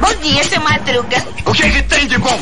Bom 0.00 0.14
dia, 0.22 0.44
seu 0.44 0.60
Madruga. 0.60 1.16
O 1.44 1.52
que, 1.52 1.70
que 1.70 1.82
tem 1.82 2.06
de 2.06 2.18
bom? 2.18 2.38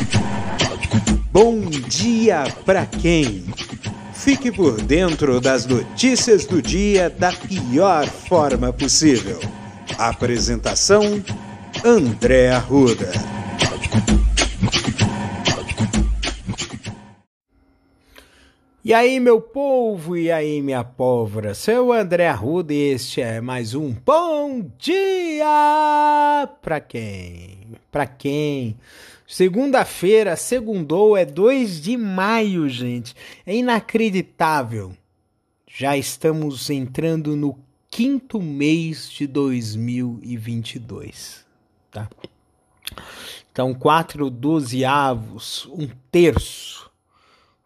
Bom 1.31 1.61
dia 1.69 2.43
pra 2.65 2.85
quem? 2.85 3.43
Fique 4.13 4.51
por 4.51 4.81
dentro 4.81 5.41
das 5.41 5.65
notícias 5.65 6.45
do 6.45 6.61
dia 6.61 7.09
da 7.09 7.31
pior 7.31 8.07
forma 8.07 8.71
possível. 8.71 9.39
Apresentação: 9.97 11.23
André 11.83 12.51
Arruda. 12.51 13.11
E 18.85 18.93
aí, 18.93 19.19
meu 19.19 19.41
povo, 19.41 20.15
e 20.15 20.31
aí, 20.31 20.61
minha 20.61 20.83
pólvora? 20.83 21.55
Seu 21.55 21.91
André 21.91 22.27
Arruda 22.27 22.71
e 22.71 22.91
este 22.91 23.19
é 23.19 23.41
mais 23.41 23.73
um 23.73 23.91
Bom 23.91 24.69
Dia! 24.77 26.47
Pra 26.61 26.79
quem? 26.79 27.61
Pra 27.91 28.05
quem? 28.05 28.77
Segunda-feira, 29.25 30.35
segundou, 30.35 31.17
é 31.17 31.25
2 31.25 31.81
de 31.81 31.97
maio, 31.97 32.69
gente. 32.69 33.15
É 33.43 33.55
inacreditável. 33.55 34.95
Já 35.67 35.97
estamos 35.97 36.69
entrando 36.69 37.35
no 37.35 37.57
quinto 37.89 38.39
mês 38.39 39.09
de 39.09 39.25
2022, 39.25 41.43
tá? 41.89 42.07
Então, 43.51 43.73
quatro 43.73 44.29
dozeavos, 44.29 45.67
um 45.71 45.89
terço 46.11 46.84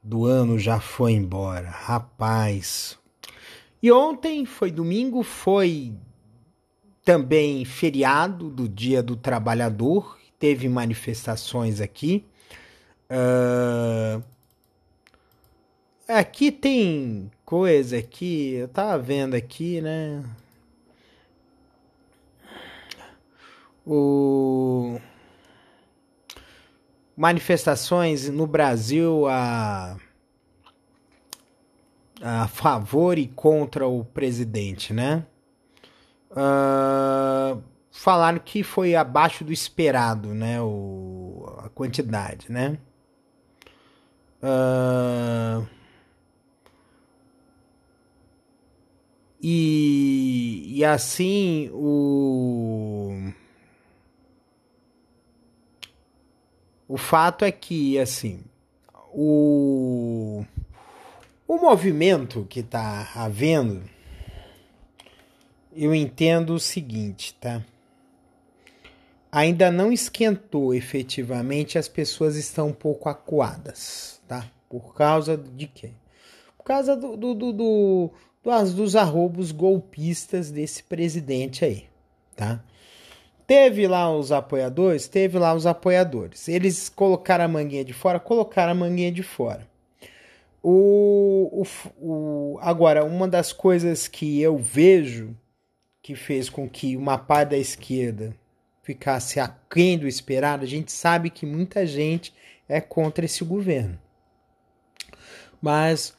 do 0.02 0.26
ano 0.26 0.58
já 0.58 0.80
foi 0.80 1.14
embora, 1.14 1.70
rapaz. 1.70 2.98
E 3.82 3.92
ontem 3.92 4.46
foi 4.46 4.72
domingo, 4.72 5.24
foi 5.24 5.94
também 7.04 7.64
feriado 7.66 8.50
do 8.50 8.68
Dia 8.68 9.02
do 9.02 9.16
Trabalhador, 9.16 10.18
teve 10.38 10.68
manifestações 10.70 11.82
aqui. 11.82 12.26
Uh, 13.10 14.24
aqui 16.08 16.52
tem 16.52 17.32
coisa 17.46 17.98
aqui, 17.98 18.54
eu 18.54 18.68
tava 18.68 19.02
vendo 19.02 19.34
aqui, 19.34 19.82
né? 19.82 20.24
O 23.86 25.00
manifestações 27.20 28.30
no 28.30 28.48
Brasil 28.48 29.28
a, 29.28 29.98
a 32.22 32.48
favor 32.48 33.18
e 33.18 33.28
contra 33.28 33.86
o 33.86 34.06
presidente, 34.06 34.94
né? 34.94 35.26
Uh, 36.32 37.62
falaram 37.92 38.40
que 38.40 38.64
foi 38.64 38.96
abaixo 38.96 39.44
do 39.44 39.52
esperado, 39.52 40.34
né? 40.34 40.62
O, 40.62 41.44
a 41.58 41.68
quantidade, 41.68 42.50
né? 42.50 42.78
Uh, 44.42 45.68
e, 49.42 50.74
e 50.74 50.86
assim 50.86 51.70
o 51.74 53.34
o 56.90 56.98
fato 56.98 57.46
é 57.46 57.52
que 57.52 57.98
assim 57.98 58.44
o 59.14 60.44
o 61.48 61.58
movimento 61.58 62.46
que 62.50 62.60
está 62.60 63.10
havendo 63.16 63.82
eu 65.74 65.96
entendo 65.96 66.56
o 66.56 66.60
seguinte, 66.60 67.34
tá? 67.40 67.64
ainda 69.32 69.72
não 69.72 69.92
esquentou 69.92 70.74
efetivamente, 70.74 71.78
as 71.78 71.88
pessoas 71.88 72.36
estão 72.36 72.70
um 72.70 72.74
pouco 72.74 73.10
acuadas, 73.10 74.20
tá? 74.28 74.50
Por 74.68 74.94
causa 74.94 75.38
de 75.38 75.68
quê? 75.68 75.92
Por 76.58 76.64
causa 76.64 76.96
do, 76.96 77.16
do, 77.16 77.34
do, 77.34 77.54
do 77.54 78.12
dos, 78.44 78.74
dos 78.74 79.52
golpistas 79.52 80.52
desse 80.52 80.84
presidente 80.84 81.66
aí, 81.66 81.86
tá? 82.36 82.64
Teve 83.50 83.88
lá 83.88 84.16
os 84.16 84.32
apoiadores? 84.32 85.08
Teve 85.08 85.40
lá 85.40 85.56
os 85.56 85.66
apoiadores. 85.66 86.48
Eles 86.48 86.88
colocaram 86.88 87.46
a 87.46 87.48
manguinha 87.48 87.84
de 87.84 87.94
fora? 87.94 88.20
Colocaram 88.20 88.74
a 88.74 88.76
manguinha 88.76 89.12
de 89.12 89.24
fora. 89.24 89.68
O, 90.62 91.64
o, 91.64 91.66
o, 92.00 92.60
agora, 92.62 93.04
uma 93.04 93.28
das 93.28 93.52
coisas 93.52 94.08
que 94.08 94.40
eu 94.40 94.56
vejo 94.56 95.36
que 96.00 96.16
fez 96.16 96.48
com 96.48 96.70
que 96.70 96.96
uma 96.96 97.18
parte 97.18 97.50
da 97.50 97.58
esquerda 97.58 98.36
ficasse 98.84 99.40
aquém 99.40 99.98
do 99.98 100.08
esperado, 100.08 100.64
a 100.64 100.68
gente 100.68 100.92
sabe 100.92 101.32
que 101.32 101.44
muita 101.44 101.88
gente 101.88 102.32
é 102.68 102.80
contra 102.80 103.26
esse 103.26 103.44
governo. 103.44 103.98
Mas 105.60 106.16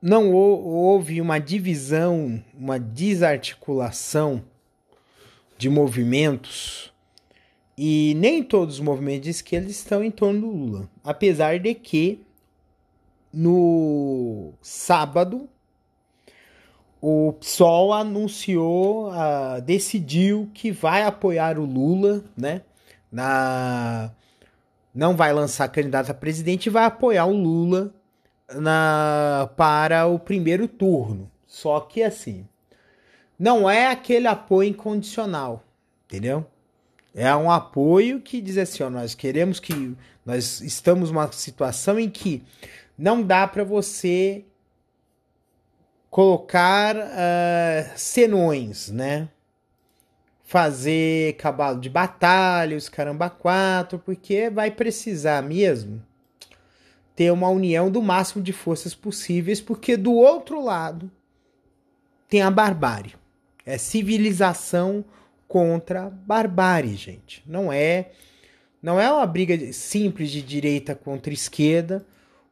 não 0.00 0.32
houve 0.32 1.20
uma 1.20 1.40
divisão, 1.40 2.40
uma 2.56 2.78
desarticulação 2.78 4.44
de 5.56 5.68
movimentos 5.68 6.92
e 7.76 8.14
nem 8.16 8.42
todos 8.42 8.76
os 8.76 8.80
movimentos 8.80 9.22
de 9.24 9.30
esquerda 9.30 9.70
estão 9.70 10.02
em 10.02 10.10
torno 10.10 10.40
do 10.40 10.50
Lula, 10.50 10.90
apesar 11.02 11.58
de 11.58 11.74
que 11.74 12.24
no 13.32 14.52
sábado 14.62 15.48
o 17.00 17.34
PSOL 17.34 17.92
anunciou, 17.92 19.10
uh, 19.10 19.60
decidiu 19.60 20.48
que 20.54 20.70
vai 20.70 21.02
apoiar 21.02 21.58
o 21.58 21.64
Lula, 21.64 22.24
né? 22.36 22.62
Na, 23.12 24.10
não 24.94 25.14
vai 25.14 25.32
lançar 25.32 25.68
candidato 25.68 26.10
a 26.10 26.14
presidente, 26.14 26.70
vai 26.70 26.84
apoiar 26.84 27.26
o 27.26 27.36
Lula 27.36 27.92
na, 28.54 29.50
para 29.56 30.06
o 30.06 30.18
primeiro 30.18 30.66
turno. 30.66 31.30
Só 31.46 31.80
que 31.80 32.02
assim, 32.02 32.46
não 33.38 33.68
é 33.68 33.88
aquele 33.88 34.26
apoio 34.26 34.70
incondicional, 34.70 35.64
entendeu? 36.06 36.46
É 37.14 37.34
um 37.34 37.50
apoio 37.50 38.20
que 38.20 38.40
diz 38.40 38.58
assim, 38.58 38.82
ó, 38.82 38.90
nós 38.90 39.14
queremos 39.14 39.60
que 39.60 39.96
nós 40.26 40.60
estamos 40.60 41.10
numa 41.10 41.30
situação 41.30 41.98
em 41.98 42.10
que 42.10 42.42
não 42.98 43.22
dá 43.22 43.46
para 43.46 43.62
você 43.62 44.44
colocar 46.10 46.96
uh, 46.96 47.90
senões, 47.96 48.88
né? 48.88 49.28
Fazer 50.44 51.34
cavalo 51.36 51.80
de 51.80 51.88
batalha, 51.88 52.76
os 52.76 52.88
caramba 52.88 53.28
quatro, 53.28 53.98
porque 53.98 54.50
vai 54.50 54.70
precisar 54.70 55.42
mesmo 55.42 56.02
ter 57.16 57.30
uma 57.30 57.48
união 57.48 57.90
do 57.90 58.02
máximo 58.02 58.42
de 58.42 58.52
forças 58.52 58.94
possíveis, 58.94 59.60
porque 59.60 59.96
do 59.96 60.12
outro 60.12 60.62
lado 60.62 61.10
tem 62.28 62.42
a 62.42 62.50
barbárie. 62.50 63.14
É 63.64 63.78
civilização 63.78 65.04
contra 65.48 66.10
barbárie, 66.10 66.94
gente. 66.96 67.42
Não 67.46 67.72
é 67.72 68.10
não 68.82 69.00
é 69.00 69.10
uma 69.10 69.26
briga 69.26 69.72
simples 69.72 70.30
de 70.30 70.42
direita 70.42 70.94
contra 70.94 71.32
esquerda, 71.32 72.04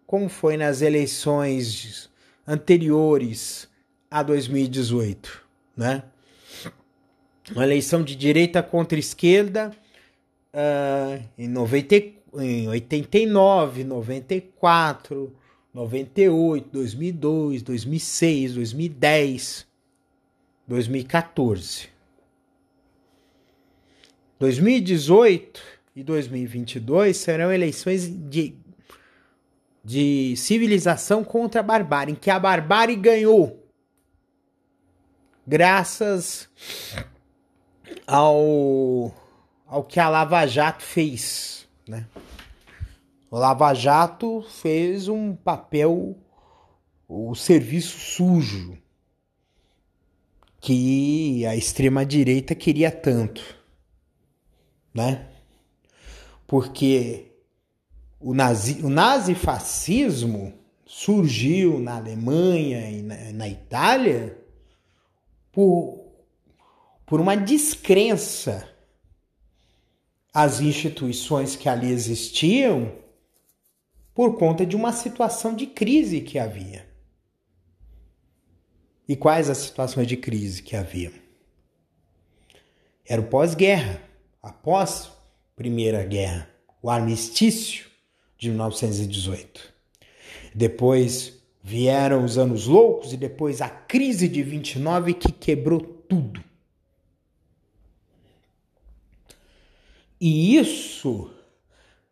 como 0.06 0.31
foi 0.31 0.56
nas 0.56 0.81
eleições 0.81 2.09
anteriores 2.47 3.69
a 4.11 4.22
2018, 4.22 5.43
né? 5.77 6.05
Uma 7.51 7.65
eleição 7.65 8.03
de 8.03 8.17
direita 8.17 8.62
contra 8.62 8.99
esquerda 8.99 9.72
uh, 10.55 11.22
em, 11.37 11.49
90, 11.49 11.97
em 12.39 12.69
89, 12.69 13.84
94, 13.84 15.37
98, 15.75 16.69
2002, 16.72 17.62
2006, 17.62 18.55
2010, 18.55 19.67
2014. 20.67 21.89
2018 24.39 25.63
e 25.95 26.03
2022 26.03 27.16
serão 27.16 27.53
eleições 27.53 28.09
de 28.09 28.63
de 29.84 30.36
civilização 30.36 31.25
contra 31.25 31.60
a 31.60 31.65
barbárie, 31.65 32.13
em 32.13 32.15
que 32.15 32.31
a 32.31 32.39
barbárie 32.39 32.95
ganhou 32.95 33.66
graças 35.47 36.48
ao, 38.07 39.13
ao 39.66 39.83
que 39.83 39.98
a 39.98 40.09
Lava 40.09 40.47
Jato 40.47 40.84
fez. 40.84 41.69
Né? 41.89 42.07
O 43.31 43.36
Lava 43.36 43.75
Jato 43.75 44.42
fez 44.42 45.09
um 45.09 45.34
papel, 45.34 46.16
o 47.09 47.34
serviço 47.34 47.98
sujo 47.98 48.78
que 50.62 51.44
a 51.44 51.56
extrema 51.56 52.06
direita 52.06 52.54
queria 52.54 52.88
tanto, 52.88 53.42
né? 54.94 55.26
Porque 56.47 57.32
o, 58.20 58.32
nazi, 58.32 58.80
o 58.80 58.88
nazifascismo 58.88 60.54
surgiu 60.86 61.80
na 61.80 61.97
Alemanha 61.97 62.88
e 62.88 63.03
na, 63.03 63.32
na 63.32 63.48
Itália 63.48 64.38
por 65.50 66.00
por 67.04 67.20
uma 67.20 67.36
descrença 67.36 68.66
às 70.32 70.60
instituições 70.60 71.56
que 71.56 71.68
ali 71.68 71.91
existiam 71.91 72.91
por 74.14 74.38
conta 74.38 74.64
de 74.64 74.74
uma 74.74 74.92
situação 74.92 75.54
de 75.54 75.66
crise 75.66 76.22
que 76.22 76.38
havia. 76.38 76.91
E 79.09 79.16
quais 79.16 79.51
as 79.51 79.59
situações 79.59 80.07
de 80.07 80.16
crise 80.16 80.63
que 80.63 80.77
havia? 80.77 81.13
Era 83.04 83.21
o 83.21 83.27
pós-guerra, 83.27 84.01
após 84.43 85.10
Primeira 85.57 86.04
Guerra, 86.04 86.49
o 86.81 86.89
armistício 86.89 87.87
de 88.39 88.49
1918. 88.49 89.72
Depois 90.54 91.41
vieram 91.63 92.25
os 92.25 92.37
anos 92.37 92.66
loucos 92.66 93.13
e 93.13 93.16
depois 93.16 93.60
a 93.60 93.69
crise 93.69 94.28
de 94.28 94.43
29 94.43 95.15
que 95.15 95.31
quebrou 95.31 95.81
tudo. 95.81 96.43
E 100.21 100.57
isso 100.57 101.31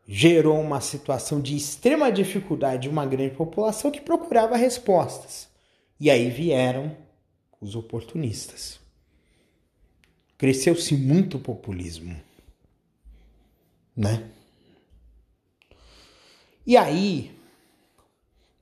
gerou 0.06 0.60
uma 0.60 0.80
situação 0.80 1.40
de 1.40 1.56
extrema 1.56 2.10
dificuldade 2.10 2.82
de 2.82 2.88
uma 2.88 3.06
grande 3.06 3.36
população 3.36 3.90
que 3.90 4.00
procurava 4.00 4.56
respostas. 4.56 5.49
E 6.00 6.10
aí 6.10 6.30
vieram 6.30 6.96
os 7.60 7.76
oportunistas. 7.76 8.80
Cresceu-se 10.38 10.96
muito 10.96 11.36
o 11.36 11.40
populismo, 11.40 12.18
né? 13.94 14.30
E 16.66 16.74
aí 16.74 17.38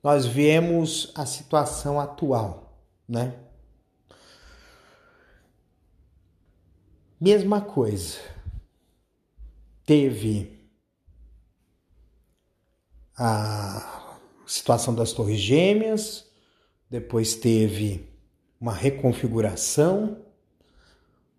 nós 0.03 0.25
vemos 0.25 1.13
a 1.15 1.25
situação 1.25 1.97
atual, 1.97 2.77
né? 3.07 3.39
Mesma 7.19 7.61
coisa. 7.61 8.19
Teve 9.85 10.59
a 13.17 14.17
situação 14.45 14.93
das 14.93 15.13
Torres 15.13 15.39
Gêmeas, 15.39 16.28
depois 16.89 17.35
teve 17.35 18.07
uma 18.59 18.73
reconfiguração 18.73 20.25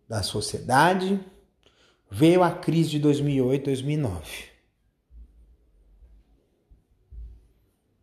da 0.08 0.22
sociedade, 0.22 1.20
veio 2.10 2.42
a 2.42 2.50
crise 2.50 2.90
de 2.90 2.98
2008, 2.98 3.64
2009. 3.64 4.50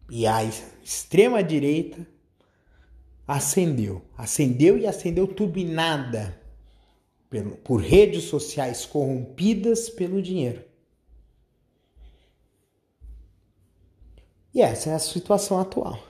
E 0.09 0.25
a 0.25 0.43
extrema 0.43 1.43
direita 1.43 2.07
acendeu, 3.27 4.05
acendeu 4.17 4.77
e 4.77 4.87
acendeu 4.87 5.27
turbinada 5.27 6.39
por 7.63 7.81
redes 7.81 8.23
sociais 8.23 8.85
corrompidas 8.85 9.89
pelo 9.89 10.21
dinheiro. 10.21 10.63
E 14.53 14.61
essa 14.61 14.91
é 14.91 14.93
a 14.93 14.99
situação 14.99 15.59
atual. 15.59 16.06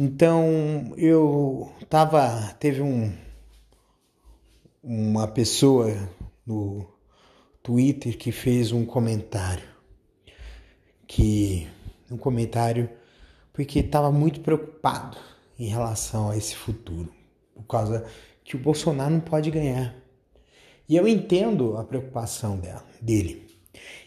Então, 0.00 0.94
eu 0.96 1.72
tava. 1.90 2.54
Teve 2.60 2.80
um. 2.80 3.12
Uma 4.80 5.26
pessoa 5.26 5.92
no 6.46 6.86
Twitter 7.64 8.16
que 8.16 8.30
fez 8.30 8.70
um 8.70 8.86
comentário. 8.86 9.68
Que. 11.04 11.66
Um 12.08 12.16
comentário. 12.16 12.88
Porque 13.52 13.80
estava 13.80 14.12
muito 14.12 14.40
preocupado 14.40 15.16
em 15.58 15.66
relação 15.66 16.30
a 16.30 16.36
esse 16.36 16.54
futuro. 16.54 17.12
Por 17.52 17.64
causa 17.64 18.06
que 18.44 18.54
o 18.54 18.60
Bolsonaro 18.60 19.10
não 19.10 19.20
pode 19.20 19.50
ganhar. 19.50 19.96
E 20.88 20.94
eu 20.94 21.08
entendo 21.08 21.76
a 21.76 21.82
preocupação 21.82 22.56
dela, 22.56 22.84
dele. 23.02 23.58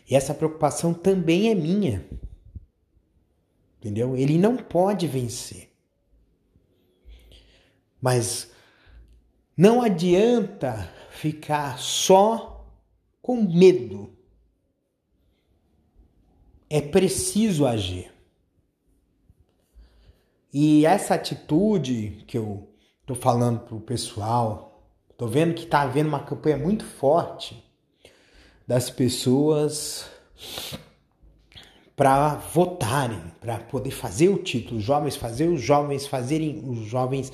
E 0.10 0.16
essa 0.16 0.34
preocupação 0.34 0.94
também 0.94 1.50
é 1.50 1.56
minha. 1.56 2.06
Entendeu? 3.78 4.16
Ele 4.16 4.38
não 4.38 4.56
pode 4.56 5.06
vencer. 5.06 5.71
Mas 8.02 8.52
não 9.56 9.82
adianta 9.82 10.90
ficar 11.12 11.78
só 11.78 12.66
com 13.22 13.44
medo. 13.44 14.18
É 16.70 16.82
preciso 16.82 17.68
agir. 17.68 18.12
E 20.54 20.86
essa 20.86 21.16
atitude 21.16 22.24
que 22.28 22.38
eu 22.38 22.74
tô 23.06 23.14
falando 23.14 23.60
pro 23.60 23.80
pessoal, 23.80 24.84
tô 25.18 25.28
vendo 25.28 25.54
que 25.54 25.66
tá 25.66 25.82
havendo 25.82 26.10
uma 26.10 26.24
campanha 26.24 26.58
muito 26.58 26.84
forte 26.84 27.64
das 28.68 28.90
pessoas 28.90 30.10
para 31.96 32.36
votarem, 32.36 33.22
para 33.40 33.60
poder 33.60 33.92
fazer 33.92 34.30
o 34.30 34.42
título, 34.42 34.80
os 34.80 34.84
jovens 34.84 35.16
fazer 35.16 35.48
os 35.48 35.62
jovens 35.62 36.08
fazerem 36.08 36.68
os 36.68 36.80
jovens 36.80 37.32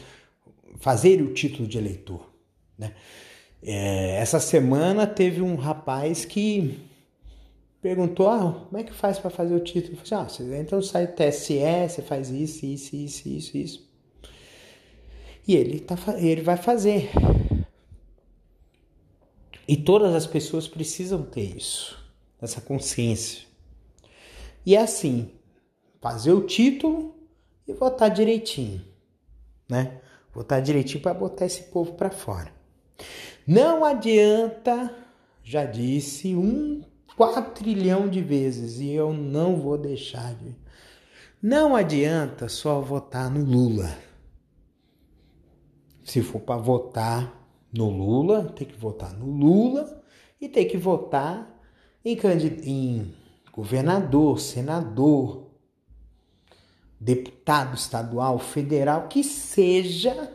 fazer 0.78 1.22
o 1.22 1.34
título 1.34 1.68
de 1.68 1.78
eleitor. 1.78 2.32
Né? 2.78 2.94
É, 3.62 4.18
essa 4.18 4.40
semana 4.40 5.08
teve 5.08 5.42
um 5.42 5.56
rapaz 5.56 6.26
que 6.26 6.80
perguntou: 7.82 8.30
ah, 8.30 8.66
como 8.68 8.78
é 8.78 8.84
que 8.84 8.94
faz 8.94 9.20
para 9.20 9.30
fazer 9.30 9.56
o 9.56 9.60
título? 9.60 9.94
Eu 9.98 10.06
falei, 10.06 10.26
ah, 10.26 10.30
você 10.30 10.56
entra 10.56 10.78
no 10.78 10.84
site 10.84 11.16
TSE, 11.16 11.60
você 11.90 12.02
faz 12.02 12.30
isso, 12.30 12.66
isso, 12.66 12.96
isso, 12.96 13.30
isso, 13.30 13.58
isso. 13.58 13.88
E 15.48 15.56
ele, 15.56 15.80
tá, 15.80 15.96
ele 16.18 16.42
vai 16.42 16.58
fazer. 16.58 17.10
E 19.68 19.76
todas 19.76 20.14
as 20.14 20.26
pessoas 20.26 20.68
precisam 20.68 21.24
ter 21.24 21.58
isso, 21.58 21.98
essa 22.42 22.62
consciência. 22.62 23.46
E 24.66 24.76
é 24.76 24.82
assim, 24.82 25.32
fazer 26.02 26.32
o 26.32 26.46
título 26.46 27.16
e 27.68 27.74
votar 27.74 28.10
direitinho, 28.10 28.84
né? 29.70 30.02
Votar 30.38 30.62
direitinho 30.62 31.02
para 31.02 31.16
botar 31.16 31.48
esse 31.48 31.64
povo 31.64 31.94
para 31.94 32.12
fora. 32.12 32.54
Não 33.48 33.84
adianta, 33.84 34.96
já 35.44 35.66
disse 35.66 36.36
um 36.36 36.84
quatrilhão 37.16 38.08
de 38.08 38.22
vezes 38.22 38.80
e 38.80 38.92
eu 38.92 39.12
não 39.12 39.56
vou 39.56 39.80
deixar 39.80 40.36
de. 40.36 40.56
Não 41.42 41.76
adianta 41.76 42.48
só 42.48 42.80
votar 42.80 43.32
no 43.32 43.44
Lula. 43.44 43.98
Se 46.04 46.22
for 46.22 46.40
para 46.40 46.62
votar 46.62 47.50
no 47.74 47.90
Lula, 47.90 48.44
tem 48.56 48.68
que 48.68 48.78
votar 48.78 49.12
no 49.14 49.26
Lula 49.32 50.04
e 50.40 50.48
tem 50.48 50.68
que 50.68 50.78
votar 50.78 51.52
em, 52.06 52.16
em 52.64 53.16
governador, 53.52 54.40
senador, 54.40 55.47
deputado 57.00 57.76
estadual, 57.76 58.40
federal, 58.40 59.08
que 59.08 59.24
seja 59.24 60.34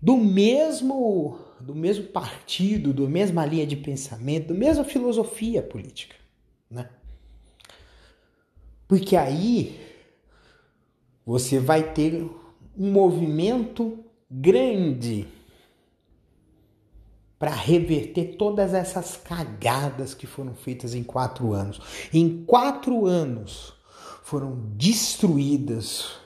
do 0.00 0.16
mesmo 0.16 1.38
do 1.60 1.74
mesmo 1.74 2.04
partido, 2.06 2.92
da 2.94 3.06
mesma 3.06 3.44
linha 3.44 3.66
de 3.66 3.76
pensamento, 3.76 4.48
da 4.48 4.54
mesma 4.54 4.82
filosofia 4.82 5.62
política, 5.62 6.16
né? 6.70 6.88
Porque 8.88 9.14
aí 9.14 9.78
você 11.24 11.58
vai 11.58 11.92
ter 11.92 12.28
um 12.76 12.90
movimento 12.90 13.98
grande 14.30 15.28
para 17.40 17.52
reverter 17.52 18.36
todas 18.36 18.74
essas 18.74 19.16
cagadas 19.16 20.12
que 20.12 20.26
foram 20.26 20.54
feitas 20.54 20.94
em 20.94 21.02
quatro 21.02 21.54
anos. 21.54 21.80
Em 22.12 22.44
quatro 22.44 23.06
anos 23.06 23.72
foram 24.22 24.60
destruídas 24.76 26.16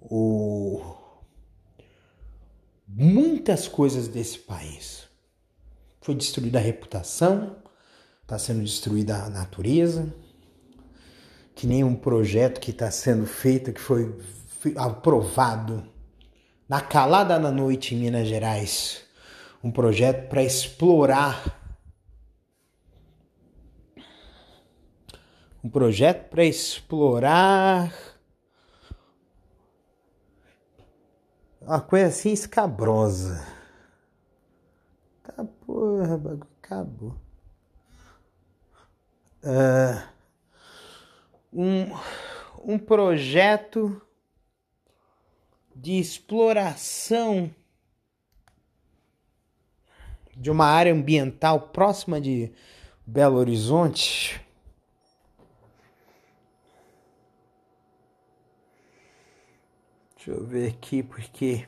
o... 0.00 0.80
muitas 2.88 3.68
coisas 3.68 4.08
desse 4.08 4.38
país. 4.38 5.06
Foi 6.00 6.14
destruída 6.14 6.58
a 6.58 6.62
reputação, 6.62 7.54
está 8.22 8.38
sendo 8.38 8.62
destruída 8.62 9.24
a 9.24 9.28
natureza, 9.28 10.14
que 11.54 11.66
nem 11.66 11.84
um 11.84 11.94
projeto 11.94 12.58
que 12.58 12.70
está 12.70 12.90
sendo 12.90 13.26
feito, 13.26 13.70
que 13.70 13.80
foi 13.82 14.18
aprovado 14.76 15.86
na 16.66 16.80
calada 16.80 17.38
da 17.38 17.52
noite 17.52 17.94
em 17.94 17.98
Minas 17.98 18.26
Gerais 18.26 19.11
um 19.62 19.70
projeto 19.70 20.28
para 20.28 20.42
explorar 20.42 21.62
um 25.62 25.70
projeto 25.70 26.28
para 26.28 26.44
explorar 26.44 27.92
uma 31.60 31.80
coisa 31.80 32.08
assim 32.08 32.32
escabrosa. 32.32 33.46
Tá 35.22 35.44
porra, 35.44 36.18
bagulho 36.18 36.48
acabou. 36.60 37.16
Uh, 39.44 40.02
um, 41.52 42.74
um 42.74 42.78
projeto 42.78 44.02
de 45.74 45.98
exploração 45.98 47.54
de 50.36 50.50
uma 50.50 50.66
área 50.66 50.92
ambiental 50.92 51.60
próxima 51.68 52.20
de 52.20 52.52
Belo 53.06 53.36
Horizonte. 53.36 54.40
Deixa 60.16 60.30
eu 60.30 60.46
ver 60.46 60.68
aqui 60.70 61.02
porque 61.02 61.66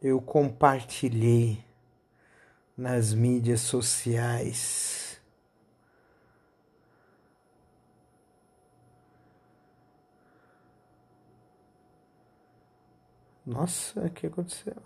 eu 0.00 0.20
compartilhei 0.20 1.62
nas 2.76 3.12
mídias 3.12 3.60
sociais. 3.60 5.20
Nossa, 13.48 14.04
o 14.04 14.10
que 14.10 14.26
aconteceu? 14.26 14.76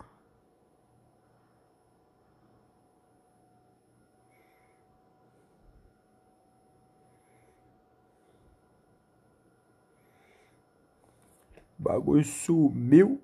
O 11.72 11.72
bagulho 11.83 12.23
sumiu. 12.23 13.21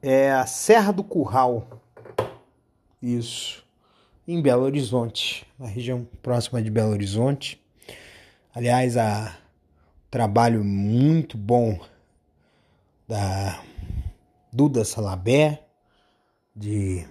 É 0.00 0.30
a 0.30 0.46
Serra 0.46 0.92
do 0.92 1.02
Curral. 1.02 1.82
Isso. 3.02 3.66
Em 4.26 4.40
Belo 4.40 4.62
Horizonte, 4.62 5.46
na 5.58 5.66
região 5.66 6.04
próxima 6.22 6.62
de 6.62 6.70
Belo 6.70 6.92
Horizonte. 6.92 7.60
Aliás, 8.54 8.96
a 8.96 9.36
trabalho 10.10 10.62
muito 10.62 11.36
bom 11.36 11.80
da 13.08 13.62
Duda 14.52 14.84
Salabé, 14.84 15.64
de 16.54 17.06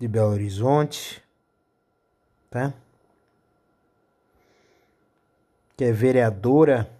de 0.00 0.08
Belo 0.08 0.32
Horizonte, 0.32 1.22
tá? 2.48 2.72
Que 5.76 5.84
é 5.84 5.92
vereadora 5.92 6.90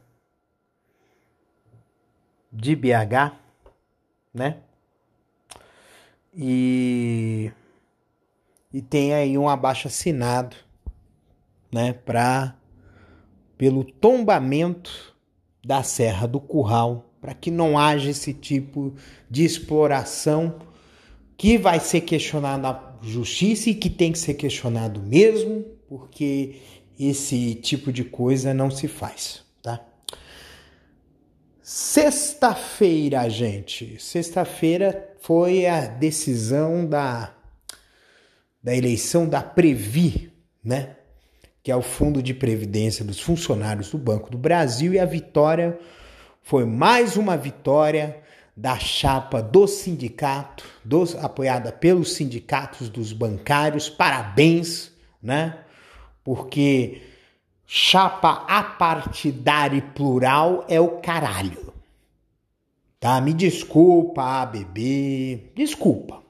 de 2.53 2.77
BH, 2.77 3.33
né? 4.35 4.59
E 6.35 7.51
e 8.73 8.83
tem 8.83 9.15
aí 9.15 9.37
um 9.37 9.49
abaixo 9.49 9.89
assinado, 9.89 10.55
né, 11.73 11.93
para 11.93 12.55
pelo 13.57 13.83
tombamento 13.83 15.17
da 15.65 15.83
Serra 15.83 16.29
do 16.29 16.39
Curral, 16.39 17.05
para 17.21 17.35
que 17.35 17.51
não 17.51 17.79
haja 17.79 18.11
esse 18.11 18.33
tipo 18.33 18.95
de 19.29 19.45
exploração 19.45 20.61
que 21.37 21.59
vai 21.59 21.81
ser 21.81 22.03
questionado 22.03 22.63
na 22.63 22.90
justiça 23.03 23.71
e 23.71 23.75
que 23.75 23.89
tem 23.89 24.13
que 24.13 24.19
ser 24.19 24.35
questionado 24.35 25.03
mesmo, 25.03 25.65
porque 25.89 26.57
esse 26.99 27.55
tipo 27.55 27.93
de 27.93 28.05
coisa 28.05 28.53
não 28.53 28.71
se 28.71 28.87
faz, 28.87 29.43
tá? 29.63 29.81
Sexta-feira, 31.63 33.29
gente. 33.29 33.97
Sexta-feira 34.03 35.15
foi 35.21 35.67
a 35.67 35.87
decisão 35.87 36.85
da, 36.85 37.35
da 38.63 38.75
eleição 38.75 39.29
da 39.29 39.43
Previ, 39.43 40.33
né? 40.63 40.97
Que 41.63 41.71
é 41.71 41.77
o 41.77 41.83
Fundo 41.83 42.23
de 42.23 42.35
Previdência 42.35 43.05
dos 43.05 43.21
Funcionários 43.21 43.91
do 43.91 43.99
Banco 43.99 44.31
do 44.31 44.39
Brasil, 44.39 44.93
e 44.93 44.99
a 44.99 45.05
vitória 45.05 45.79
foi 46.43 46.65
mais 46.65 47.17
uma 47.17 47.37
vitória 47.37 48.21
da 48.61 48.79
chapa 48.79 49.43
do 49.43 49.67
sindicato, 49.67 50.67
dos, 50.85 51.17
apoiada 51.17 51.73
pelos 51.73 52.13
sindicatos 52.13 52.91
dos 52.91 53.11
bancários. 53.11 53.89
Parabéns, 53.89 54.93
né? 55.23 55.61
Porque 56.23 57.01
chapa 57.67 58.45
apartidária 58.47 59.79
e 59.79 59.81
plural 59.81 60.67
é 60.69 60.79
o 60.79 61.01
caralho. 61.01 61.73
Tá? 62.99 63.19
Me 63.23 63.33
desculpa, 63.33 64.43
ABB, 64.43 65.53
desculpa. 65.57 66.23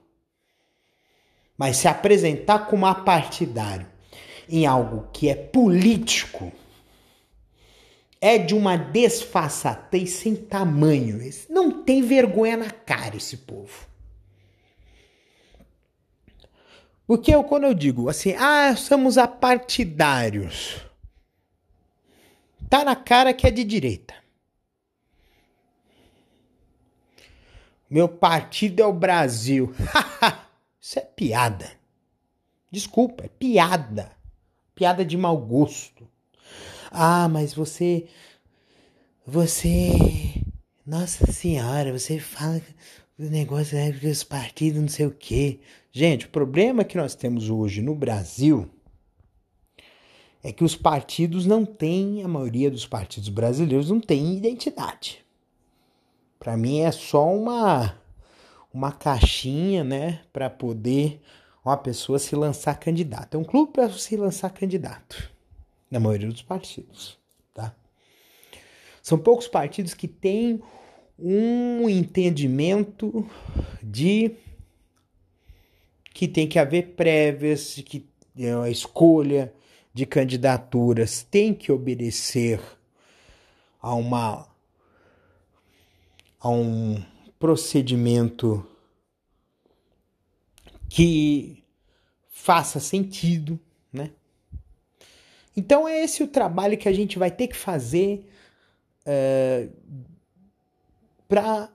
Mas 1.58 1.78
se 1.78 1.88
apresentar 1.88 2.60
como 2.66 2.86
apartidário 2.86 3.88
em 4.48 4.66
algo 4.66 5.08
que 5.12 5.28
é 5.28 5.34
político, 5.34 6.52
é 8.20 8.36
de 8.36 8.54
uma 8.54 8.76
desfaçatez 8.76 10.10
sem 10.10 10.36
tamanho. 10.36 11.18
Não 11.48 11.82
tem 11.82 12.02
vergonha 12.02 12.56
na 12.56 12.70
cara 12.70 13.16
esse 13.16 13.38
povo. 13.38 13.88
Porque 17.06 17.34
eu, 17.34 17.42
quando 17.42 17.64
eu 17.64 17.74
digo 17.74 18.08
assim, 18.08 18.34
ah, 18.34 18.76
somos 18.76 19.18
apartidários, 19.18 20.76
tá 22.68 22.84
na 22.84 22.94
cara 22.94 23.34
que 23.34 23.46
é 23.46 23.50
de 23.50 23.64
direita. 23.64 24.14
Meu 27.88 28.08
partido 28.08 28.80
é 28.80 28.86
o 28.86 28.92
Brasil. 28.92 29.74
Isso 30.80 30.98
é 31.00 31.02
piada. 31.02 31.72
Desculpa, 32.70 33.24
é 33.24 33.28
piada. 33.28 34.12
Piada 34.76 35.04
de 35.04 35.16
mau 35.16 35.36
gosto. 35.36 36.09
Ah, 36.90 37.28
mas 37.28 37.54
você. 37.54 38.06
Você. 39.26 40.42
Nossa 40.84 41.30
Senhora, 41.30 41.96
você 41.96 42.18
fala 42.18 42.60
o 43.18 43.24
negócio 43.24 43.76
é 43.76 43.92
que 43.92 44.06
os 44.06 44.24
partidos 44.24 44.80
não 44.80 44.88
sei 44.88 45.06
o 45.06 45.10
quê. 45.10 45.60
Gente, 45.92 46.26
o 46.26 46.30
problema 46.30 46.84
que 46.84 46.96
nós 46.96 47.14
temos 47.14 47.50
hoje 47.50 47.82
no 47.82 47.94
Brasil 47.94 48.68
é 50.42 50.50
que 50.50 50.64
os 50.64 50.74
partidos 50.74 51.44
não 51.44 51.66
têm, 51.66 52.22
a 52.24 52.28
maioria 52.28 52.70
dos 52.70 52.86
partidos 52.86 53.28
brasileiros 53.28 53.90
não 53.90 54.00
tem 54.00 54.36
identidade. 54.36 55.24
Para 56.38 56.56
mim 56.56 56.80
é 56.80 56.90
só 56.90 57.30
uma 57.32 57.94
uma 58.72 58.92
caixinha, 58.92 59.84
né, 59.84 60.20
para 60.32 60.48
poder 60.48 61.20
uma 61.64 61.76
pessoa 61.76 62.18
se 62.18 62.34
lançar 62.34 62.78
candidato. 62.78 63.36
É 63.36 63.38
um 63.38 63.44
clube 63.44 63.72
para 63.72 63.90
se 63.90 64.16
lançar 64.16 64.50
candidato 64.50 65.30
na 65.90 65.98
maioria 65.98 66.28
dos 66.28 66.42
partidos, 66.42 67.18
tá? 67.52 67.74
São 69.02 69.18
poucos 69.18 69.48
partidos 69.48 69.94
que 69.94 70.06
têm 70.06 70.62
um 71.18 71.88
entendimento 71.88 73.28
de 73.82 74.36
que 76.14 76.28
tem 76.28 76.46
que 76.46 76.58
haver 76.58 76.94
prévias, 76.94 77.74
que 77.84 78.08
é, 78.38 78.52
a 78.52 78.70
escolha 78.70 79.52
de 79.92 80.06
candidaturas 80.06 81.22
tem 81.22 81.52
que 81.52 81.72
obedecer 81.72 82.60
a 83.80 83.94
uma 83.94 84.48
a 86.38 86.48
um 86.48 87.02
procedimento 87.38 88.66
que 90.88 91.62
faça 92.30 92.80
sentido, 92.80 93.60
né? 93.92 94.10
Então 95.56 95.86
é 95.86 96.02
esse 96.02 96.22
o 96.22 96.28
trabalho 96.28 96.78
que 96.78 96.88
a 96.88 96.92
gente 96.92 97.18
vai 97.18 97.30
ter 97.30 97.48
que 97.48 97.56
fazer 97.56 98.28
é, 99.04 99.68
para 101.28 101.68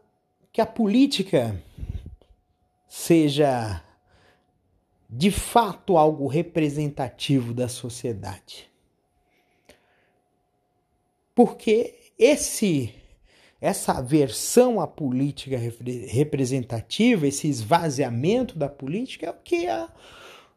que 0.51 0.61
a 0.61 0.65
política 0.65 1.61
seja 2.87 3.83
de 5.09 5.31
fato 5.31 5.97
algo 5.97 6.27
representativo 6.27 7.53
da 7.53 7.67
sociedade. 7.67 8.69
Porque 11.33 12.11
esse 12.17 12.93
essa 13.59 13.93
aversão 13.93 14.79
à 14.79 14.85
política 14.85 15.57
representativa, 15.57 17.27
esse 17.27 17.47
esvaziamento 17.47 18.59
da 18.59 18.69
política 18.69 19.25
é 19.25 19.29
o 19.31 19.33
que, 19.33 19.65
a, 19.67 19.89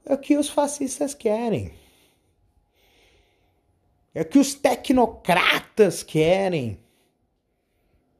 é 0.04 0.12
o 0.12 0.18
que 0.18 0.36
os 0.36 0.48
fascistas 0.48 1.14
querem. 1.14 1.72
É 4.18 4.22
o 4.22 4.24
que 4.24 4.40
os 4.40 4.52
tecnocratas 4.52 6.02
querem, 6.02 6.80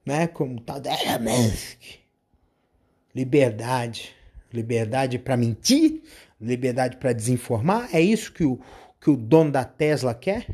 né? 0.07 0.28
Como 0.28 0.61
Musk. 1.19 1.99
Liberdade, 3.12 4.14
liberdade 4.52 5.19
para 5.19 5.37
mentir, 5.37 6.05
liberdade 6.40 6.99
para 6.99 7.12
desinformar. 7.12 7.88
É 7.93 8.00
isso 8.00 8.33
que 8.33 8.45
o 8.45 8.61
que 9.00 9.11
o 9.11 9.17
dono 9.17 9.50
da 9.50 9.64
Tesla 9.64 10.14
quer? 10.14 10.47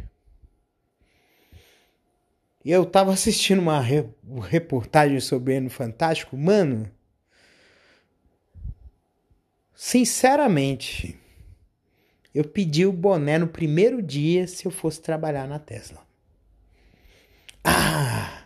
eu 2.64 2.86
tava 2.86 3.12
assistindo 3.12 3.58
uma 3.58 3.82
re 3.82 4.08
reportagem 4.48 5.20
sobre 5.20 5.56
ele 5.56 5.64
no 5.64 5.70
Fantástico, 5.70 6.38
mano. 6.38 6.90
Sinceramente, 9.74 11.20
eu 12.34 12.44
pedi 12.44 12.84
o 12.84 12.92
boné 12.92 13.38
no 13.38 13.46
primeiro 13.46 14.02
dia 14.02 14.48
se 14.48 14.66
eu 14.66 14.70
fosse 14.70 15.00
trabalhar 15.00 15.46
na 15.46 15.58
Tesla. 15.58 16.00
Ah! 17.62 18.44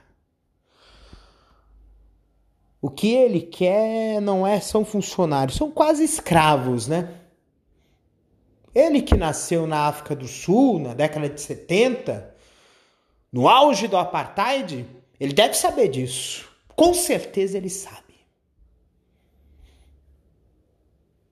O 2.80 2.90
que 2.90 3.12
ele 3.12 3.40
quer 3.40 4.20
não 4.20 4.46
é 4.46 4.60
são 4.60 4.84
funcionários, 4.84 5.56
são 5.56 5.70
quase 5.70 6.04
escravos, 6.04 6.86
né? 6.86 7.14
Ele 8.74 9.02
que 9.02 9.16
nasceu 9.16 9.66
na 9.66 9.88
África 9.88 10.14
do 10.14 10.28
Sul 10.28 10.78
na 10.78 10.94
década 10.94 11.28
de 11.28 11.40
70, 11.40 12.36
no 13.32 13.48
auge 13.48 13.88
do 13.88 13.96
apartheid, 13.96 14.86
ele 15.18 15.32
deve 15.32 15.54
saber 15.54 15.88
disso. 15.88 16.48
Com 16.76 16.94
certeza 16.94 17.56
ele 17.56 17.70
sabe. 17.70 18.04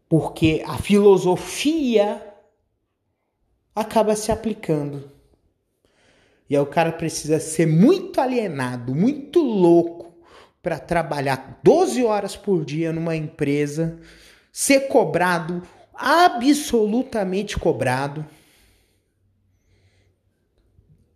Porque 0.08 0.64
a 0.66 0.78
filosofia 0.78 2.35
acaba 3.76 4.16
se 4.16 4.32
aplicando. 4.32 5.12
E 6.48 6.56
aí 6.56 6.62
o 6.62 6.66
cara 6.66 6.92
precisa 6.92 7.38
ser 7.38 7.66
muito 7.66 8.18
alienado, 8.20 8.94
muito 8.94 9.40
louco 9.40 10.16
para 10.62 10.78
trabalhar 10.78 11.60
12 11.62 12.02
horas 12.02 12.34
por 12.34 12.64
dia 12.64 12.92
numa 12.92 13.14
empresa, 13.14 14.00
ser 14.50 14.88
cobrado, 14.88 15.62
absolutamente 15.92 17.58
cobrado, 17.58 18.26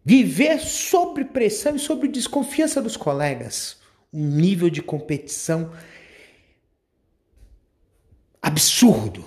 viver 0.05 0.61
sob 0.61 1.25
pressão 1.25 1.77
e 1.77 1.79
sob 1.79 2.07
desconfiança 2.09 2.83
dos 2.83 2.97
colegas, 2.97 3.79
um 4.13 4.27
nível 4.27 4.69
de 4.69 4.83
competição 4.83 5.73
absurdo. 8.43 9.25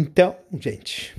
Então, 0.00 0.34
gente, 0.58 1.14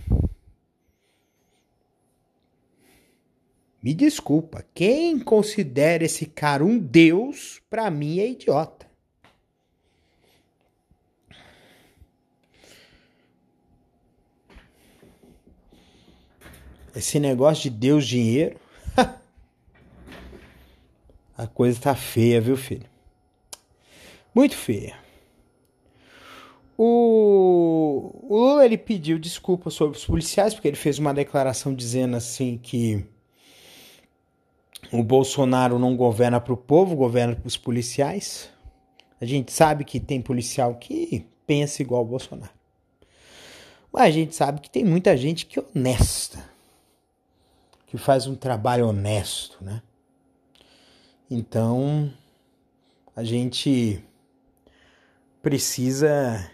me 3.79 3.93
desculpa, 3.93 4.65
quem 4.73 5.19
considera 5.19 6.03
esse 6.03 6.25
cara 6.25 6.65
um 6.65 6.79
deus, 6.79 7.61
para 7.69 7.91
mim 7.91 8.19
é 8.19 8.27
idiota. 8.27 8.89
Esse 16.95 17.19
negócio 17.19 17.69
de 17.69 17.71
Deus 17.77 18.07
dinheiro, 18.07 18.59
a 21.38 21.45
coisa 21.45 21.79
tá 21.79 21.93
feia, 21.93 22.41
viu, 22.41 22.57
filho? 22.57 22.89
Muito 24.33 24.55
feia. 24.55 25.00
O, 26.83 28.25
o 28.27 28.35
Lula 28.35 28.65
ele 28.65 28.75
pediu 28.75 29.19
desculpa 29.19 29.69
sobre 29.69 30.00
os 30.00 30.03
policiais, 30.03 30.55
porque 30.55 30.67
ele 30.67 30.75
fez 30.75 30.97
uma 30.97 31.13
declaração 31.13 31.75
dizendo 31.75 32.15
assim 32.17 32.57
que 32.57 33.05
o 34.91 35.03
Bolsonaro 35.03 35.77
não 35.77 35.95
governa 35.95 36.41
para 36.41 36.53
o 36.53 36.57
povo, 36.57 36.95
governa 36.95 37.35
para 37.35 37.47
os 37.47 37.55
policiais. 37.55 38.50
A 39.21 39.25
gente 39.25 39.51
sabe 39.51 39.85
que 39.85 40.00
tem 40.00 40.23
policial 40.23 40.73
que 40.73 41.23
pensa 41.45 41.83
igual 41.83 42.01
o 42.01 42.07
Bolsonaro. 42.07 42.53
Mas 43.93 44.01
a 44.01 44.09
gente 44.09 44.35
sabe 44.35 44.59
que 44.59 44.67
tem 44.69 44.83
muita 44.83 45.15
gente 45.15 45.45
que 45.45 45.59
é 45.59 45.63
honesta, 45.75 46.43
que 47.86 47.95
faz 47.95 48.25
um 48.25 48.34
trabalho 48.34 48.88
honesto, 48.88 49.63
né? 49.63 49.84
Então, 51.29 52.12
a 53.15 53.23
gente 53.23 54.03
precisa 55.43 56.49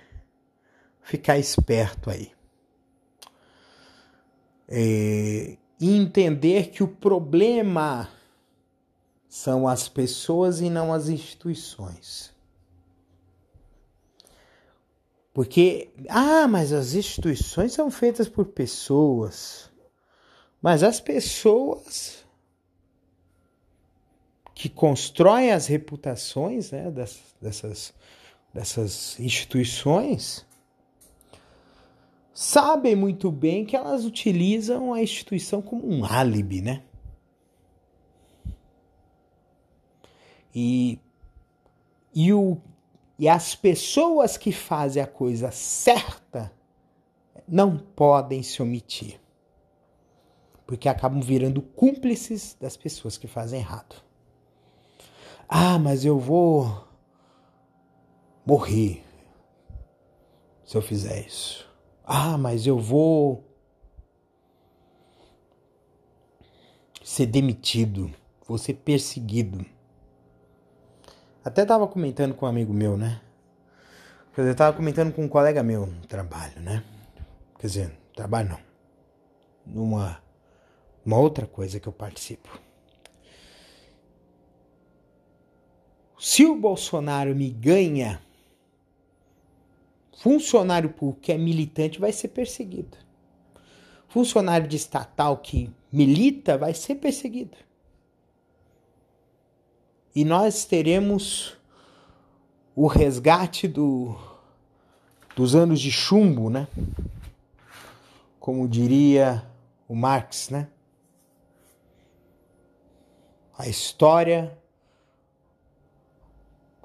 ficar 1.07 1.37
esperto 1.37 2.09
aí. 2.09 2.31
É, 4.67 5.57
entender 5.79 6.69
que 6.69 6.83
o 6.83 6.87
problema 6.87 8.09
são 9.29 9.65
as 9.69 9.87
pessoas 9.87 10.59
e 10.59 10.69
não 10.69 10.93
as 10.93 11.07
instituições. 11.07 12.35
Porque, 15.33 15.89
ah, 16.09 16.45
mas 16.45 16.73
as 16.73 16.93
instituições 16.93 17.71
são 17.71 17.89
feitas 17.89 18.27
por 18.27 18.47
pessoas. 18.47 19.71
Mas 20.61 20.83
as 20.83 20.99
pessoas 20.99 22.25
que 24.53 24.67
constroem 24.67 25.53
as 25.53 25.67
reputações 25.67 26.71
né, 26.71 26.91
dessas, 27.39 27.93
dessas 28.51 29.17
instituições 29.19 30.46
sabem 32.39 32.95
muito 32.95 33.31
bem 33.31 33.65
que 33.65 33.75
elas 33.75 34.05
utilizam 34.05 34.93
a 34.93 35.01
instituição 35.01 35.59
como 35.59 35.91
um 35.91 36.05
álibi, 36.05 36.61
né? 36.61 36.83
E, 40.53 40.99
e, 42.13 42.31
o, 42.31 42.61
e 43.17 43.27
as 43.27 43.55
pessoas 43.55 44.37
que 44.37 44.51
fazem 44.51 45.01
a 45.01 45.07
coisa 45.07 45.49
certa 45.49 46.53
não 47.47 47.75
podem 47.75 48.43
se 48.43 48.61
omitir. 48.61 49.19
Porque 50.67 50.87
acabam 50.87 51.19
virando 51.19 51.59
cúmplices 51.59 52.55
das 52.61 52.77
pessoas 52.77 53.17
que 53.17 53.25
fazem 53.25 53.61
errado. 53.61 53.95
Ah, 55.49 55.79
mas 55.79 56.05
eu 56.05 56.19
vou 56.19 56.87
morrer 58.45 59.03
se 60.63 60.77
eu 60.77 60.83
fizer 60.83 61.25
isso. 61.25 61.66
Ah, 62.09 62.37
mas 62.37 62.65
eu 62.65 62.79
vou 62.79 63.43
ser 67.03 67.25
demitido, 67.25 68.09
vou 68.47 68.57
ser 68.57 68.75
perseguido. 68.75 69.65
Até 71.43 71.65
tava 71.65 71.85
comentando 71.85 72.33
com 72.33 72.45
um 72.45 72.49
amigo 72.49 72.73
meu, 72.73 72.95
né? 72.95 73.19
Quer 74.33 74.41
dizer, 74.43 74.55
tava 74.55 74.77
comentando 74.77 75.13
com 75.13 75.25
um 75.25 75.27
colega 75.27 75.61
meu 75.61 75.85
no 75.85 76.07
trabalho, 76.07 76.61
né? 76.61 76.81
Quer 77.59 77.67
dizer, 77.67 77.99
trabalho 78.15 78.49
não. 78.51 78.59
Numa 79.65 80.23
uma 81.05 81.17
outra 81.17 81.45
coisa 81.45 81.77
que 81.77 81.87
eu 81.87 81.93
participo. 81.93 82.57
Se 86.17 86.45
o 86.45 86.55
Bolsonaro 86.55 87.35
me 87.35 87.49
ganha 87.49 88.21
Funcionário 90.17 90.89
público 90.89 91.21
que 91.21 91.31
é 91.31 91.37
militante 91.37 91.99
vai 91.99 92.11
ser 92.11 92.29
perseguido. 92.29 92.97
Funcionário 94.07 94.67
de 94.67 94.75
estatal 94.75 95.37
que 95.37 95.69
milita 95.91 96.57
vai 96.57 96.73
ser 96.73 96.95
perseguido. 96.95 97.55
E 100.15 100.25
nós 100.25 100.65
teremos 100.65 101.55
o 102.75 102.87
resgate 102.87 103.67
do, 103.67 104.17
dos 105.35 105.53
anos 105.53 105.79
de 105.79 105.91
chumbo, 105.91 106.49
né? 106.49 106.67
Como 108.39 108.67
diria 108.67 109.45
o 109.87 109.93
Marx, 109.93 110.49
né? 110.49 110.67
A 113.55 113.67
história 113.67 114.57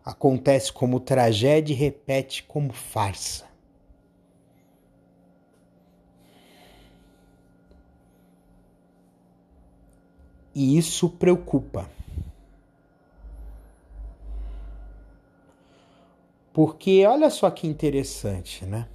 acontece 0.04 0.72
como 0.72 0.98
tragédia 0.98 1.72
e 1.72 1.76
repete 1.76 2.42
como 2.42 2.72
farsa. 2.72 3.46
E 10.54 10.76
isso 10.76 11.08
preocupa. 11.08 11.88
Porque 16.52 17.06
olha 17.06 17.30
só 17.30 17.50
que 17.50 17.66
interessante, 17.66 18.66
né? 18.66 18.86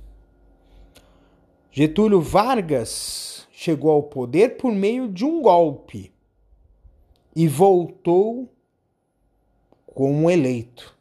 Getúlio 1.72 2.22
Vargas 2.22 3.48
chegou 3.52 3.91
ao 3.91 4.04
poder 4.04 4.58
por 4.58 4.72
meio 4.72 5.08
de 5.08 5.26
um 5.26 5.41
golpe 5.41 6.13
e 7.36 7.48
voltou 7.48 8.52
como 9.86 10.30
eleito. 10.30 10.97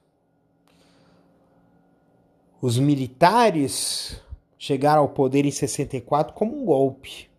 Os 2.66 2.80
militares 2.80 4.20
chegaram 4.58 5.02
ao 5.02 5.08
poder 5.10 5.44
em 5.44 5.52
64 5.52 6.34
como 6.34 6.60
um 6.60 6.64
golpe. 6.64 7.30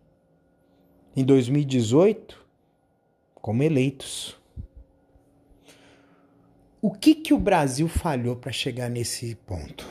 Em 1.14 1.22
2018, 1.22 2.46
como 3.34 3.62
eleitos. 3.62 4.40
O 6.80 6.90
que 6.90 7.14
que 7.14 7.34
o 7.34 7.38
Brasil 7.38 7.88
falhou 7.88 8.36
para 8.36 8.50
chegar 8.50 8.88
nesse 8.88 9.34
ponto? 9.34 9.86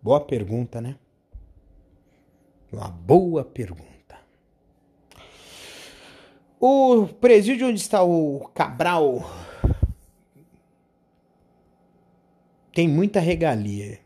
Boa 0.00 0.22
pergunta, 0.22 0.80
né? 0.80 0.96
Uma 2.72 2.88
boa 2.88 3.44
pergunta. 3.44 4.18
O 6.58 7.06
presídio 7.20 7.68
onde 7.68 7.78
está 7.78 8.02
o 8.02 8.48
Cabral 8.54 9.47
tem 12.78 12.86
muita 12.86 13.18
regalia. 13.18 13.98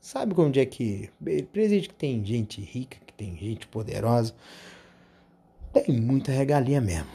Sabe 0.00 0.32
onde 0.40 0.58
é 0.58 0.64
que. 0.64 1.10
Presídio 1.52 1.90
que 1.90 1.94
tem 1.94 2.24
gente 2.24 2.58
rica, 2.58 2.96
que 3.06 3.12
tem 3.12 3.36
gente 3.36 3.66
poderosa. 3.66 4.34
Tem 5.74 5.94
muita 6.00 6.32
regalia 6.32 6.80
mesmo. 6.80 7.10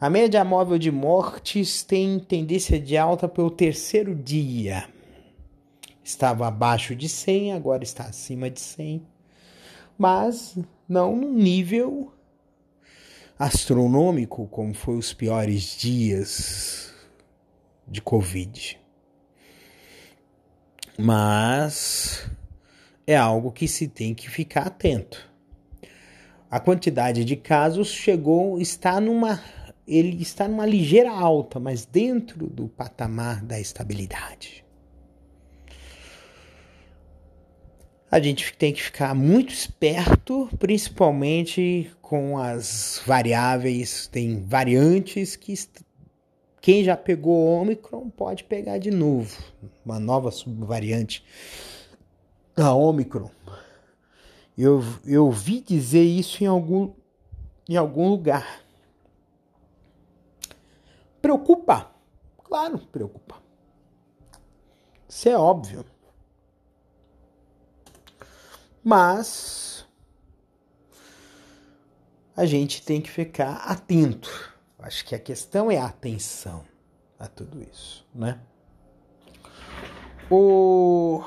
A 0.00 0.08
média 0.08 0.42
móvel 0.42 0.78
de 0.78 0.90
mortes 0.90 1.82
tem 1.82 2.18
tendência 2.18 2.80
de 2.80 2.96
alta 2.96 3.28
pelo 3.28 3.50
terceiro 3.50 4.14
dia. 4.14 4.88
Estava 6.02 6.46
abaixo 6.46 6.96
de 6.96 7.06
100, 7.06 7.52
agora 7.52 7.84
está 7.84 8.04
acima 8.04 8.48
de 8.48 8.60
100. 8.60 9.06
Mas 9.98 10.58
não 10.88 11.14
no 11.14 11.30
nível 11.30 12.14
astronômico 13.38 14.48
como 14.48 14.72
foi 14.72 14.96
os 14.96 15.12
piores 15.12 15.76
dias 15.76 16.94
de 17.86 18.00
Covid. 18.00 18.85
Mas 20.98 22.28
é 23.06 23.16
algo 23.16 23.52
que 23.52 23.68
se 23.68 23.86
tem 23.86 24.14
que 24.14 24.30
ficar 24.30 24.66
atento. 24.66 25.30
A 26.50 26.58
quantidade 26.58 27.24
de 27.24 27.36
casos 27.36 27.88
chegou 27.88 28.60
está 28.60 29.00
numa 29.00 29.40
ele 29.86 30.20
está 30.20 30.48
numa 30.48 30.66
ligeira 30.66 31.10
alta, 31.10 31.60
mas 31.60 31.84
dentro 31.84 32.48
do 32.48 32.66
patamar 32.66 33.44
da 33.44 33.60
estabilidade. 33.60 34.64
A 38.10 38.20
gente 38.20 38.52
tem 38.54 38.72
que 38.72 38.82
ficar 38.82 39.14
muito 39.14 39.52
esperto, 39.52 40.48
principalmente 40.58 41.90
com 42.00 42.38
as 42.38 43.02
variáveis, 43.06 44.06
tem 44.08 44.42
variantes 44.44 45.36
que 45.36 45.52
quem 46.66 46.82
já 46.82 46.96
pegou 46.96 47.60
Omicron 47.60 48.10
pode 48.10 48.42
pegar 48.42 48.78
de 48.78 48.90
novo, 48.90 49.40
uma 49.84 50.00
nova 50.00 50.32
subvariante 50.32 51.24
da 52.56 52.74
Omicron. 52.74 53.30
Eu, 54.58 54.82
eu 55.04 55.30
vi 55.30 55.60
dizer 55.60 56.02
isso 56.02 56.42
em 56.42 56.48
algum, 56.48 56.92
em 57.68 57.76
algum 57.76 58.08
lugar. 58.08 58.64
Preocupa? 61.22 61.88
Claro, 62.42 62.78
preocupa. 62.78 63.36
Isso 65.08 65.28
é 65.28 65.38
óbvio. 65.38 65.86
Mas 68.82 69.86
a 72.36 72.44
gente 72.44 72.82
tem 72.84 73.00
que 73.00 73.08
ficar 73.08 73.54
atento. 73.58 74.55
Acho 74.86 75.04
que 75.04 75.16
a 75.16 75.18
questão 75.18 75.68
é 75.68 75.78
a 75.78 75.86
atenção 75.86 76.64
a 77.18 77.26
tudo 77.26 77.60
isso, 77.60 78.06
né? 78.14 78.38
O 80.30 81.24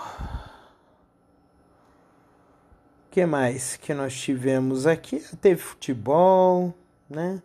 que 3.12 3.26
mais 3.26 3.76
que 3.76 3.94
nós 3.94 4.18
tivemos 4.18 4.88
aqui? 4.88 5.20
Teve 5.42 5.60
futebol, 5.60 6.74
né? 7.10 7.42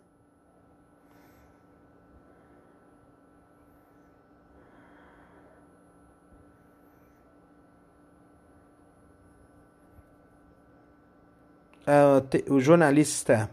uh, 11.85 12.53
o 12.53 12.59
jornalista 12.61 13.49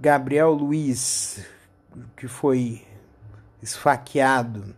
Gabriel 0.00 0.52
Luiz, 0.52 1.44
que 2.16 2.26
foi 2.26 2.82
esfaqueado 3.62 4.74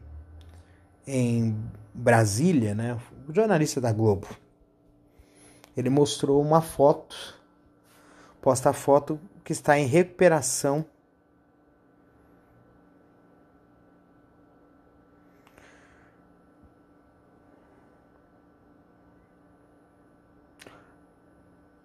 em 1.06 1.56
Brasília, 1.94 2.74
né? 2.74 2.98
O 3.28 3.32
jornalista 3.32 3.80
da 3.80 3.92
Globo. 3.92 4.26
Ele 5.76 5.88
mostrou 5.88 6.42
uma 6.42 6.60
foto, 6.60 7.38
posta 8.40 8.70
a 8.70 8.72
foto 8.72 9.20
que 9.44 9.52
está 9.52 9.78
em 9.78 9.86
recuperação 9.86 10.84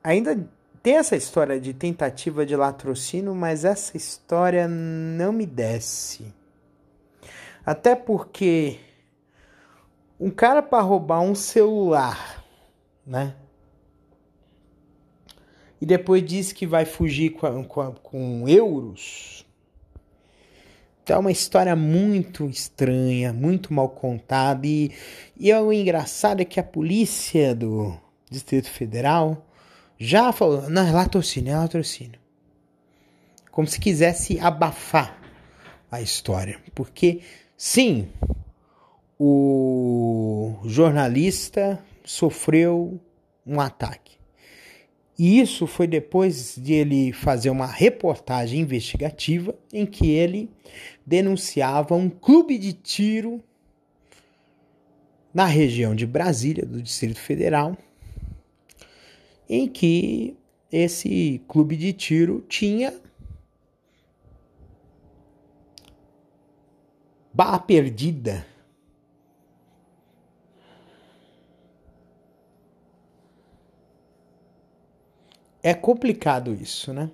Ainda 0.08 0.50
tem 0.88 0.96
essa 0.96 1.18
história 1.18 1.60
de 1.60 1.74
tentativa 1.74 2.46
de 2.46 2.56
latrocínio, 2.56 3.36
mas 3.36 3.66
essa 3.66 3.98
história 3.98 4.70
não 4.70 5.34
me 5.34 5.46
desce. 5.46 6.34
Até 7.66 7.94
porque 7.94 8.80
um 10.18 10.30
cara 10.30 10.62
para 10.62 10.82
roubar 10.82 11.20
um 11.20 11.36
celular, 11.36 12.42
né? 13.06 13.36
E 15.82 15.86
depois 15.86 16.24
diz 16.24 16.54
que 16.54 16.66
vai 16.66 16.86
fugir 16.86 17.32
com, 17.32 17.66
com, 17.66 17.92
com 17.92 18.48
euros. 18.48 19.46
Então 21.04 21.18
é 21.18 21.20
uma 21.20 21.32
história 21.34 21.76
muito 21.76 22.46
estranha, 22.46 23.34
muito 23.34 23.74
mal 23.74 23.90
contada. 23.90 24.66
E, 24.66 24.94
e 25.36 25.52
é 25.52 25.60
o 25.60 25.74
engraçado 25.74 26.40
é 26.40 26.46
que 26.46 26.62
a 26.62 26.64
polícia 26.64 27.54
do 27.54 27.94
Distrito 28.32 28.70
Federal 28.70 29.47
já 29.98 30.32
falou, 30.32 30.70
não, 30.70 30.86
é 30.86 30.92
latrocínio, 30.92 31.54
é 31.54 31.58
latrocínio. 31.58 32.20
Como 33.52 33.68
se 33.68 33.80
quisesse 33.80 34.40
abafar 34.40 35.20
a 35.90 36.02
história. 36.02 36.60
Porque, 36.76 37.22
sim, 37.58 38.08
o 39.20 40.58
jornalista 40.66 41.84
sofreu 42.04 43.00
um 43.46 43.60
ataque. 43.60 44.18
E 45.18 45.40
isso 45.40 45.66
foi 45.66 45.88
depois 45.88 46.56
de 46.56 46.74
ele 46.74 47.12
fazer 47.12 47.50
uma 47.50 47.66
reportagem 47.66 48.60
investigativa 48.60 49.56
em 49.74 49.86
que 49.86 50.12
ele 50.12 50.52
denunciava 51.04 51.96
um 51.96 52.08
clube 52.08 52.58
de 52.60 52.74
tiro 52.74 53.44
na 55.34 55.46
região 55.46 55.96
de 55.96 56.06
Brasília, 56.06 56.66
do 56.66 56.82
Distrito 56.82 57.20
Federal, 57.20 57.76
em 59.50 59.68
que 59.68 60.38
esse 60.72 61.42
clube 61.48 61.78
de 61.78 61.94
tiro 61.94 62.42
tinha 62.42 62.94
bala 67.34 67.60
perdida. 67.60 68.46
É 75.62 75.74
complicado 75.74 76.54
isso, 76.54 76.94
né? 76.94 77.12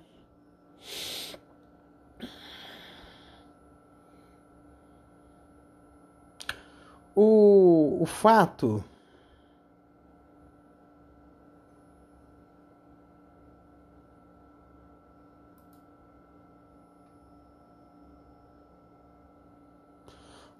O, 7.14 7.98
o 8.02 8.06
fato 8.06 8.84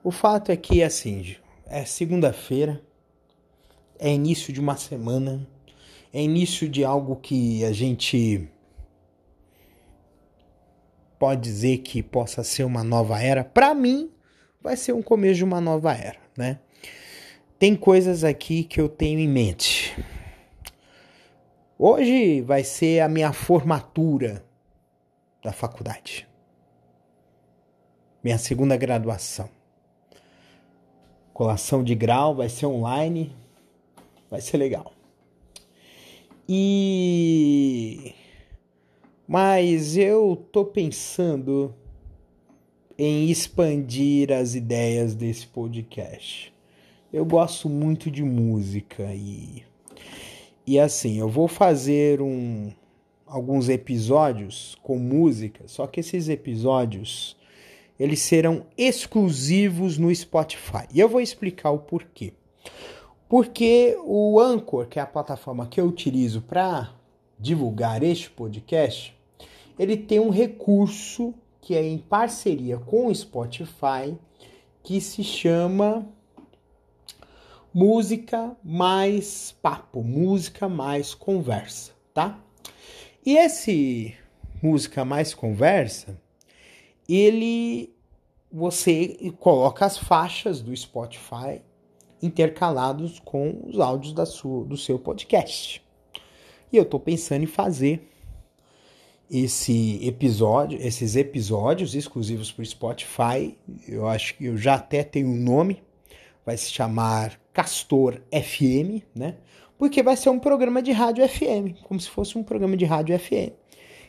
O 0.05 0.11
fato 0.11 0.53
é 0.53 0.57
que, 0.57 0.83
assim, 0.83 1.35
é 1.65 1.83
segunda-feira, 1.87 2.79
é 3.99 4.13
início 4.13 4.53
de 4.53 4.61
uma 4.61 4.77
semana, 4.77 5.49
é 6.13 6.21
início 6.21 6.69
de 6.69 6.85
algo 6.85 7.17
que 7.17 7.65
a 7.65 7.73
gente 7.73 8.47
pode 11.19 11.41
dizer 11.41 11.79
que 11.79 12.03
possa 12.03 12.45
ser 12.45 12.65
uma 12.65 12.85
nova 12.85 13.19
era. 13.19 13.43
Para 13.43 13.73
mim, 13.73 14.11
vai 14.61 14.77
ser 14.77 14.93
um 14.93 15.01
começo 15.01 15.37
de 15.37 15.45
uma 15.45 15.59
nova 15.59 15.95
era, 15.95 16.19
né? 16.37 16.61
Tem 17.59 17.75
coisas 17.75 18.25
aqui 18.25 18.63
que 18.63 18.79
eu 18.79 18.91
tenho 18.91 19.19
em 19.19 19.29
mente. 19.29 19.97
Hoje 21.79 22.43
vai 22.43 22.63
ser 22.63 23.01
a 23.01 23.09
minha 23.09 23.33
formatura 23.33 24.45
da 25.43 25.51
faculdade. 25.51 26.29
Minha 28.23 28.37
segunda 28.37 28.77
graduação 28.77 29.64
colação 31.35 31.83
de 31.83 31.97
grau, 31.97 32.37
vai 32.37 32.49
ser 32.49 32.67
online, 32.67 33.33
vai 34.31 34.41
ser 34.41 34.57
legal. 34.57 34.93
E 36.49 38.15
mas 39.27 39.97
eu 39.97 40.47
tô 40.53 40.65
pensando 40.65 41.75
em 42.97 43.31
expandir 43.31 44.31
as 44.31 44.55
ideias 44.55 45.15
desse 45.15 45.47
podcast. 45.47 46.53
eu 47.13 47.25
gosto 47.25 47.69
muito 47.69 48.11
de 48.11 48.23
música 48.23 49.13
e 49.15 49.65
e 50.67 50.79
assim, 50.79 51.19
eu 51.19 51.29
vou 51.29 51.49
fazer 51.49 52.23
um 52.23 52.73
alguns 53.27 53.69
episódios 53.69 54.77
com 54.83 54.99
música, 54.99 55.65
só 55.67 55.87
que 55.87 56.01
esses 56.01 56.29
episódios 56.29 57.37
eles 57.99 58.21
serão 58.21 58.67
exclusivos 58.77 59.99
no 59.99 60.15
Spotify. 60.15 60.87
E 60.93 61.01
eu 61.01 61.09
vou 61.09 61.21
explicar 61.21 61.71
o 61.71 61.79
porquê. 61.79 62.33
Porque 63.29 63.97
o 64.05 64.39
Anchor, 64.41 64.87
que 64.87 64.99
é 64.99 65.03
a 65.03 65.07
plataforma 65.07 65.67
que 65.67 65.81
eu 65.81 65.87
utilizo 65.87 66.43
para 66.43 66.93
divulgar 67.39 68.03
este 68.03 68.31
podcast, 68.31 69.17
ele 69.79 69.97
tem 69.97 70.21
um 70.21 70.31
recurso 70.31 71.35
que 71.61 71.75
é 71.75 71.83
em 71.83 71.99
parceria 71.99 72.79
com 72.79 73.07
o 73.07 73.15
Spotify 73.15 74.17
que 74.83 75.01
se 75.01 75.25
chama 75.25 76.07
música 77.73 78.57
mais 78.63 79.57
papo, 79.63 80.03
música 80.03 80.69
mais 80.69 81.15
conversa, 81.15 81.93
tá? 82.13 82.39
E 83.25 83.37
esse 83.37 84.15
música 84.63 85.05
mais 85.05 85.35
conversa, 85.35 86.21
ele 87.09 87.95
você 88.51 89.33
coloca 89.41 89.85
as 89.85 89.99
faixas 89.99 90.61
do 90.61 90.75
Spotify 90.77 91.61
intercalados 92.23 93.19
com 93.19 93.61
os 93.67 93.81
áudios 93.81 94.13
da 94.13 94.25
sua, 94.25 94.65
do 94.65 94.77
seu 94.77 94.99
podcast. 94.99 95.85
E 96.73 96.77
eu 96.77 96.85
estou 96.85 97.01
pensando 97.01 97.43
em 97.43 97.49
fazer 97.49 98.09
esse 99.31 99.99
episódio, 100.07 100.79
esses 100.81 101.17
episódios 101.17 101.95
exclusivos 101.95 102.53
para 102.53 102.63
o 102.63 102.67
Spotify. 102.67 103.59
Eu 103.89 104.07
acho 104.07 104.37
que 104.37 104.45
eu 104.45 104.57
já 104.57 104.75
até 104.75 105.03
tenho 105.03 105.29
um 105.29 105.37
nome, 105.37 105.83
vai 106.47 106.57
se 106.57 106.71
chamar 106.71 107.41
Castor 107.53 108.21
FM, 108.31 109.03
né? 109.15 109.37
Porque 109.77 110.03
vai 110.03 110.17
ser 110.17 110.31
um 110.31 110.39
programa 110.39 110.81
de 110.81 110.93
rádio 110.93 111.29
FM, 111.29 111.83
como 111.83 111.99
se 111.99 112.09
fosse 112.09 112.39
um 112.39 112.43
programa 112.45 112.77
de 112.77 112.85
rádio 112.85 113.19
FM. 113.19 113.53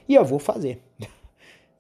E 0.08 0.13
eu 0.13 0.23
vou 0.23 0.39
fazer. 0.39 0.81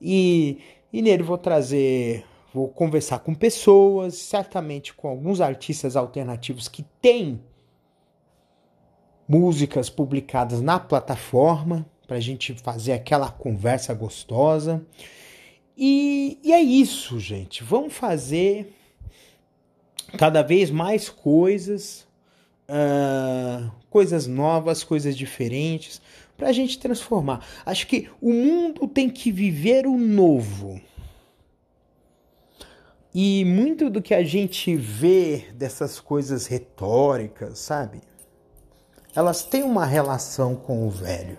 E, 0.07 0.59
e 0.91 1.01
nele 1.01 1.23
vou 1.23 1.37
trazer, 1.37 2.25
vou 2.53 2.67
conversar 2.67 3.19
com 3.19 3.33
pessoas, 3.33 4.15
certamente 4.15 4.93
com 4.93 5.07
alguns 5.07 5.41
artistas 5.41 5.95
alternativos 5.95 6.67
que 6.67 6.83
têm 7.01 7.41
músicas 9.27 9.89
publicadas 9.89 10.61
na 10.61 10.79
plataforma, 10.79 11.85
para 12.07 12.17
a 12.17 12.21
gente 12.21 12.53
fazer 12.53 12.93
aquela 12.93 13.31
conversa 13.31 13.93
gostosa. 13.93 14.85
E, 15.77 16.39
e 16.43 16.53
é 16.53 16.61
isso, 16.61 17.19
gente. 17.19 17.63
Vamos 17.63 17.93
fazer 17.93 18.73
cada 20.17 20.41
vez 20.41 20.69
mais 20.69 21.09
coisas, 21.09 22.07
uh, 22.69 23.69
coisas 23.89 24.27
novas, 24.27 24.83
coisas 24.83 25.17
diferentes, 25.17 26.01
para 26.37 26.49
a 26.49 26.51
gente 26.51 26.79
transformar. 26.79 27.45
Acho 27.65 27.87
que 27.87 28.09
o 28.21 28.31
mundo 28.31 28.87
tem 28.87 29.09
que 29.09 29.31
viver 29.31 29.87
o 29.87 29.97
novo. 29.97 30.79
E 33.13 33.45
muito 33.45 33.89
do 33.89 34.01
que 34.01 34.13
a 34.13 34.23
gente 34.23 34.75
vê 34.75 35.47
dessas 35.53 35.99
coisas 35.99 36.47
retóricas, 36.47 37.59
sabe? 37.59 38.01
Elas 39.15 39.43
têm 39.43 39.63
uma 39.63 39.85
relação 39.85 40.55
com 40.55 40.85
o 40.85 40.89
velho. 40.89 41.37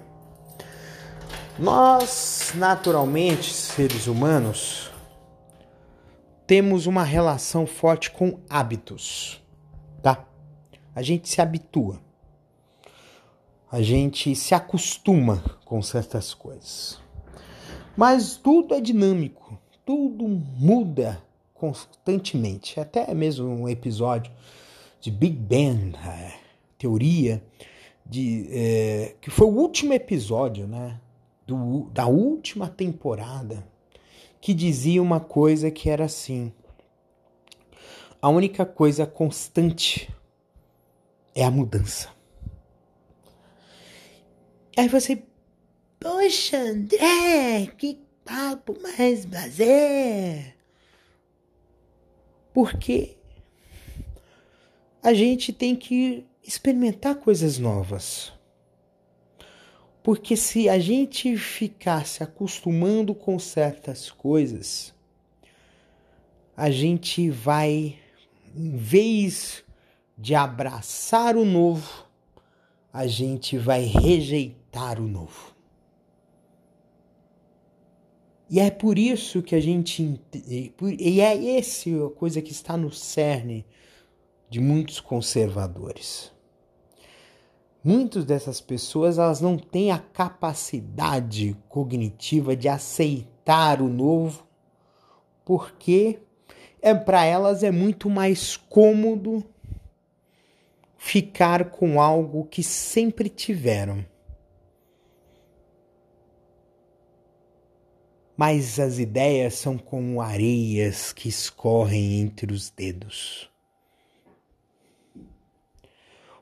Nós, 1.59 2.52
naturalmente, 2.54 3.52
seres 3.52 4.06
humanos, 4.06 4.90
temos 6.46 6.87
uma 6.87 7.02
relação 7.02 7.66
forte 7.66 8.11
com 8.11 8.40
hábitos, 8.48 9.42
tá? 10.02 10.24
A 10.94 11.02
gente 11.02 11.28
se 11.28 11.40
habitua. 11.42 12.05
A 13.76 13.82
gente 13.82 14.34
se 14.34 14.54
acostuma 14.54 15.44
com 15.66 15.82
certas 15.82 16.32
coisas. 16.32 16.98
Mas 17.94 18.34
tudo 18.34 18.74
é 18.74 18.80
dinâmico, 18.80 19.58
tudo 19.84 20.26
muda 20.26 21.22
constantemente. 21.52 22.80
Até 22.80 23.12
mesmo 23.12 23.46
um 23.46 23.68
episódio 23.68 24.32
de 24.98 25.10
Big 25.10 25.36
Bang, 25.36 25.92
teoria 26.78 27.44
de 28.06 28.48
é, 28.50 29.14
que 29.20 29.28
foi 29.28 29.46
o 29.46 29.54
último 29.54 29.92
episódio, 29.92 30.66
né, 30.66 30.98
do, 31.46 31.90
da 31.92 32.06
última 32.06 32.70
temporada 32.70 33.62
que 34.40 34.54
dizia 34.54 35.02
uma 35.02 35.20
coisa 35.20 35.70
que 35.70 35.90
era 35.90 36.06
assim: 36.06 36.50
a 38.22 38.30
única 38.30 38.64
coisa 38.64 39.06
constante 39.06 40.10
é 41.34 41.44
a 41.44 41.50
mudança. 41.50 42.15
Aí 44.76 44.88
você, 44.88 45.22
poxa, 45.98 46.58
André, 46.58 47.72
que 47.78 47.98
papo 48.24 48.76
mais 48.82 49.24
blasé. 49.24 50.54
Porque 52.52 53.16
a 55.02 55.14
gente 55.14 55.52
tem 55.52 55.74
que 55.74 56.26
experimentar 56.42 57.14
coisas 57.14 57.58
novas. 57.58 58.32
Porque 60.02 60.36
se 60.36 60.68
a 60.68 60.78
gente 60.78 61.36
ficar 61.36 62.06
se 62.06 62.22
acostumando 62.22 63.14
com 63.14 63.38
certas 63.38 64.10
coisas, 64.10 64.94
a 66.56 66.70
gente 66.70 67.30
vai, 67.30 67.98
em 68.54 68.76
vez 68.76 69.64
de 70.18 70.34
abraçar 70.34 71.36
o 71.36 71.44
novo, 71.44 72.06
a 72.92 73.06
gente 73.06 73.58
vai 73.58 73.82
rejeitar 73.82 74.65
o 74.98 75.09
novo. 75.09 75.55
E 78.48 78.61
é 78.61 78.70
por 78.70 78.98
isso 78.98 79.42
que 79.42 79.55
a 79.55 79.61
gente. 79.61 80.20
E 80.98 81.20
é 81.20 81.59
essa 81.59 81.90
a 82.07 82.11
coisa 82.11 82.40
que 82.40 82.52
está 82.52 82.76
no 82.76 82.92
cerne 82.92 83.66
de 84.48 84.61
muitos 84.61 85.00
conservadores. 85.00 86.31
Muitas 87.83 88.24
dessas 88.24 88.61
pessoas 88.61 89.18
elas 89.18 89.40
não 89.40 89.57
têm 89.57 89.90
a 89.90 89.98
capacidade 89.98 91.57
cognitiva 91.68 92.57
de 92.57 92.68
aceitar 92.68 93.81
o 93.81 93.88
novo, 93.88 94.46
porque 95.44 96.18
é 96.83 96.94
para 96.94 97.24
elas 97.24 97.62
é 97.62 97.70
muito 97.70 98.11
mais 98.11 98.57
cômodo 98.57 99.44
ficar 100.96 101.70
com 101.70 102.00
algo 102.00 102.44
que 102.46 102.62
sempre 102.62 103.29
tiveram. 103.29 104.05
Mas 108.37 108.79
as 108.79 108.99
ideias 108.99 109.55
são 109.55 109.79
como 109.79 110.20
areias 110.20 111.12
que 111.12 111.29
escorrem 111.29 112.20
entre 112.20 112.53
os 112.53 112.68
dedos. 112.68 113.51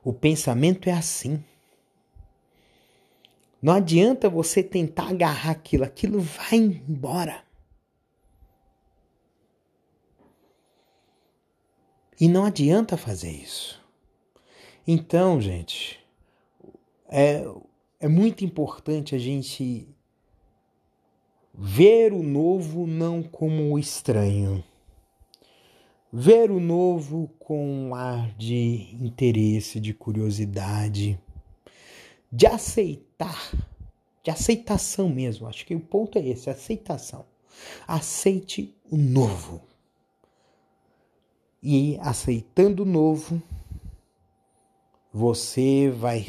O 0.03 0.13
pensamento 0.13 0.89
é 0.89 0.93
assim. 0.93 1.43
Não 3.63 3.73
adianta 3.73 4.29
você 4.29 4.63
tentar 4.63 5.09
agarrar 5.09 5.53
aquilo, 5.53 5.85
aquilo 5.85 6.21
vai 6.21 6.57
embora. 6.59 7.43
E 12.21 12.29
não 12.29 12.45
adianta 12.45 12.97
fazer 12.97 13.31
isso. 13.31 13.83
Então, 14.87 15.41
gente, 15.41 15.99
é, 17.09 17.43
é 17.99 18.09
muito 18.09 18.45
importante 18.45 19.15
a 19.15 19.19
gente 19.19 19.89
ver 21.55 22.13
o 22.13 22.23
novo 22.23 22.87
não 22.87 23.23
como 23.23 23.73
o 23.73 23.79
estranho 23.79 24.63
ver 26.17 26.49
o 26.53 26.61
novo 26.61 27.27
com 27.41 27.89
um 27.89 27.93
ar 27.93 28.33
de 28.37 28.97
interesse, 29.01 29.81
de 29.81 29.93
curiosidade, 29.93 31.21
de 32.31 32.47
aceitar, 32.47 33.51
de 34.23 34.31
aceitação 34.31 35.09
mesmo. 35.09 35.49
Acho 35.49 35.67
que 35.67 35.75
o 35.75 35.81
ponto 35.81 36.17
é 36.17 36.25
esse, 36.25 36.49
aceitação. 36.49 37.27
Aceite 37.85 38.73
o 38.89 38.97
novo. 38.97 39.61
E 41.61 41.99
aceitando 42.01 42.85
o 42.85 42.87
novo, 42.87 43.43
você 45.13 45.91
vai 45.91 46.25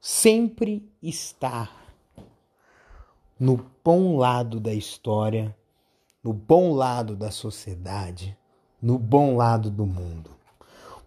sempre 0.00 0.88
estar 1.02 1.79
no 3.40 3.64
bom 3.82 4.18
lado 4.18 4.60
da 4.60 4.74
história, 4.74 5.56
no 6.22 6.30
bom 6.30 6.74
lado 6.74 7.16
da 7.16 7.30
sociedade, 7.30 8.36
no 8.82 8.98
bom 8.98 9.34
lado 9.34 9.70
do 9.70 9.86
mundo. 9.86 10.30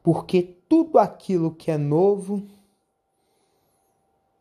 Porque 0.02 0.42
tudo 0.68 0.98
aquilo 0.98 1.54
que 1.54 1.70
é 1.70 1.78
novo, 1.78 2.44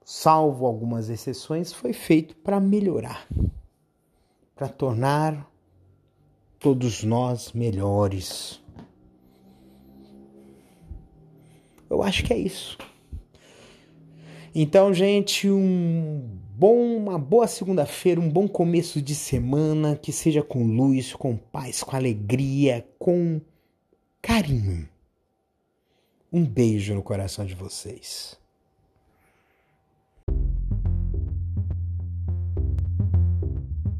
salvo 0.02 0.64
algumas 0.64 1.10
exceções, 1.10 1.70
foi 1.70 1.92
feito 1.92 2.34
para 2.36 2.58
melhorar, 2.58 3.28
para 4.56 4.70
tornar 4.70 5.46
todos 6.58 7.04
nós 7.04 7.52
melhores. 7.52 8.58
Eu 11.90 12.02
acho 12.02 12.24
que 12.24 12.32
é 12.32 12.38
isso. 12.38 12.78
Então, 14.54 14.94
gente, 14.94 15.50
um 15.50 16.41
bom, 16.62 16.96
uma 16.96 17.18
boa 17.18 17.48
segunda-feira, 17.48 18.20
um 18.20 18.30
bom 18.30 18.46
começo 18.46 19.02
de 19.02 19.16
semana, 19.16 19.96
que 19.96 20.12
seja 20.12 20.44
com 20.44 20.64
luz, 20.64 21.12
com 21.12 21.36
paz, 21.36 21.82
com 21.82 21.96
alegria, 21.96 22.86
com 23.00 23.40
carinho. 24.22 24.88
Um 26.32 26.46
beijo 26.46 26.94
no 26.94 27.02
coração 27.02 27.44
de 27.44 27.56
vocês. 27.56 28.38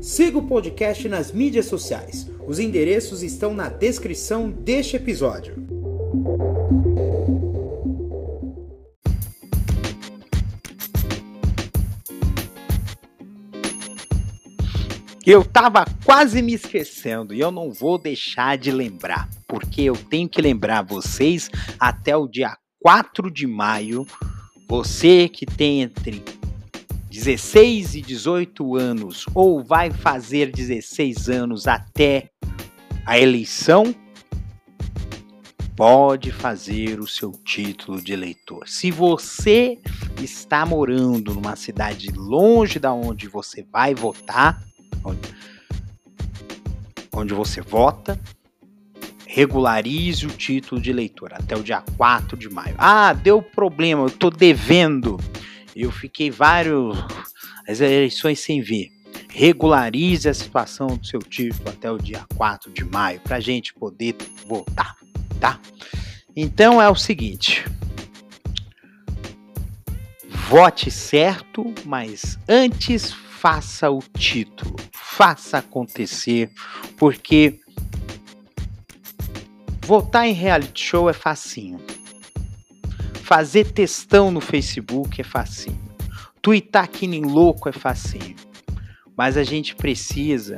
Siga 0.00 0.38
o 0.38 0.46
podcast 0.46 1.08
nas 1.08 1.32
mídias 1.32 1.66
sociais. 1.66 2.28
Os 2.46 2.58
endereços 2.58 3.22
estão 3.22 3.54
na 3.54 3.68
descrição 3.68 4.50
deste 4.50 4.96
episódio. 4.96 5.54
Eu 15.24 15.44
tava 15.44 15.84
quase 16.04 16.42
me 16.42 16.52
esquecendo 16.52 17.32
e 17.32 17.38
eu 17.38 17.52
não 17.52 17.70
vou 17.70 17.96
deixar 17.96 18.58
de 18.58 18.72
lembrar, 18.72 19.28
porque 19.46 19.82
eu 19.82 19.94
tenho 19.94 20.28
que 20.28 20.42
lembrar 20.42 20.82
vocês 20.82 21.48
até 21.78 22.16
o 22.16 22.26
dia 22.26 22.56
4 22.80 23.30
de 23.30 23.46
maio. 23.46 24.04
Você 24.68 25.28
que 25.28 25.46
tem 25.46 25.82
entre 25.82 26.24
16 27.12 27.96
e 27.96 28.00
18 28.00 28.74
anos 28.74 29.26
ou 29.34 29.62
vai 29.62 29.90
fazer 29.90 30.50
16 30.50 31.28
anos 31.28 31.68
até 31.68 32.30
a 33.04 33.18
eleição, 33.18 33.94
pode 35.76 36.32
fazer 36.32 36.98
o 37.00 37.06
seu 37.06 37.32
título 37.32 38.00
de 38.00 38.14
eleitor. 38.14 38.66
Se 38.66 38.90
você 38.90 39.78
está 40.22 40.64
morando 40.64 41.34
numa 41.34 41.54
cidade 41.54 42.10
longe 42.16 42.78
da 42.78 42.94
onde 42.94 43.28
você 43.28 43.62
vai 43.70 43.94
votar, 43.94 44.64
onde, 47.12 47.34
você 47.34 47.60
vota, 47.60 48.18
regularize 49.26 50.24
o 50.24 50.30
título 50.30 50.80
de 50.80 50.88
eleitor 50.88 51.34
até 51.34 51.54
o 51.54 51.62
dia 51.62 51.82
4 51.98 52.38
de 52.38 52.48
maio. 52.48 52.74
Ah, 52.78 53.12
deu 53.12 53.42
problema, 53.42 54.00
eu 54.00 54.06
estou 54.06 54.30
devendo 54.30 55.18
eu 55.74 55.90
fiquei 55.90 56.30
vários 56.30 56.96
as 57.66 57.80
eleições 57.80 58.40
sem 58.40 58.60
ver. 58.60 58.90
Regularize 59.28 60.28
a 60.28 60.34
situação 60.34 60.88
do 60.88 61.06
seu 61.06 61.20
título 61.20 61.68
até 61.70 61.90
o 61.90 61.98
dia 61.98 62.24
4 62.36 62.70
de 62.70 62.84
maio 62.84 63.20
para 63.20 63.36
a 63.36 63.40
gente 63.40 63.72
poder 63.72 64.16
votar, 64.46 64.96
tá? 65.40 65.58
Então 66.36 66.80
é 66.80 66.88
o 66.88 66.94
seguinte: 66.94 67.64
vote 70.48 70.90
certo, 70.90 71.72
mas 71.84 72.38
antes 72.48 73.10
faça 73.12 73.90
o 73.90 74.00
título, 74.00 74.76
faça 74.92 75.58
acontecer, 75.58 76.50
porque 76.98 77.58
votar 79.86 80.26
em 80.26 80.32
reality 80.32 80.84
show 80.84 81.08
é 81.08 81.12
facinho. 81.12 81.80
Fazer 83.34 83.72
textão 83.72 84.30
no 84.30 84.42
Facebook 84.42 85.18
é 85.18 85.24
facinho. 85.24 85.80
Twittar 86.42 86.86
que 86.86 87.06
nem 87.06 87.22
louco 87.22 87.66
é 87.66 87.72
facinho. 87.72 88.36
Mas 89.16 89.38
a 89.38 89.42
gente 89.42 89.74
precisa 89.74 90.56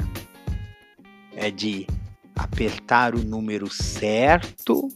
é 1.36 1.52
de 1.52 1.86
apertar 2.34 3.14
o 3.14 3.22
número 3.22 3.72
certo 3.72 4.88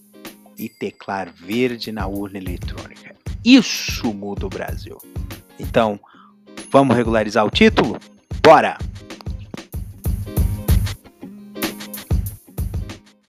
e 0.58 0.68
teclar 0.68 1.32
verde 1.32 1.92
na 1.92 2.08
urna 2.08 2.38
eletrônica. 2.38 3.14
Isso 3.44 4.12
muda 4.12 4.46
o 4.46 4.50
Brasil. 4.50 4.98
Então, 5.56 6.00
vamos 6.72 6.96
regularizar 6.96 7.46
o 7.46 7.50
título? 7.50 7.96
Bora! 8.42 8.76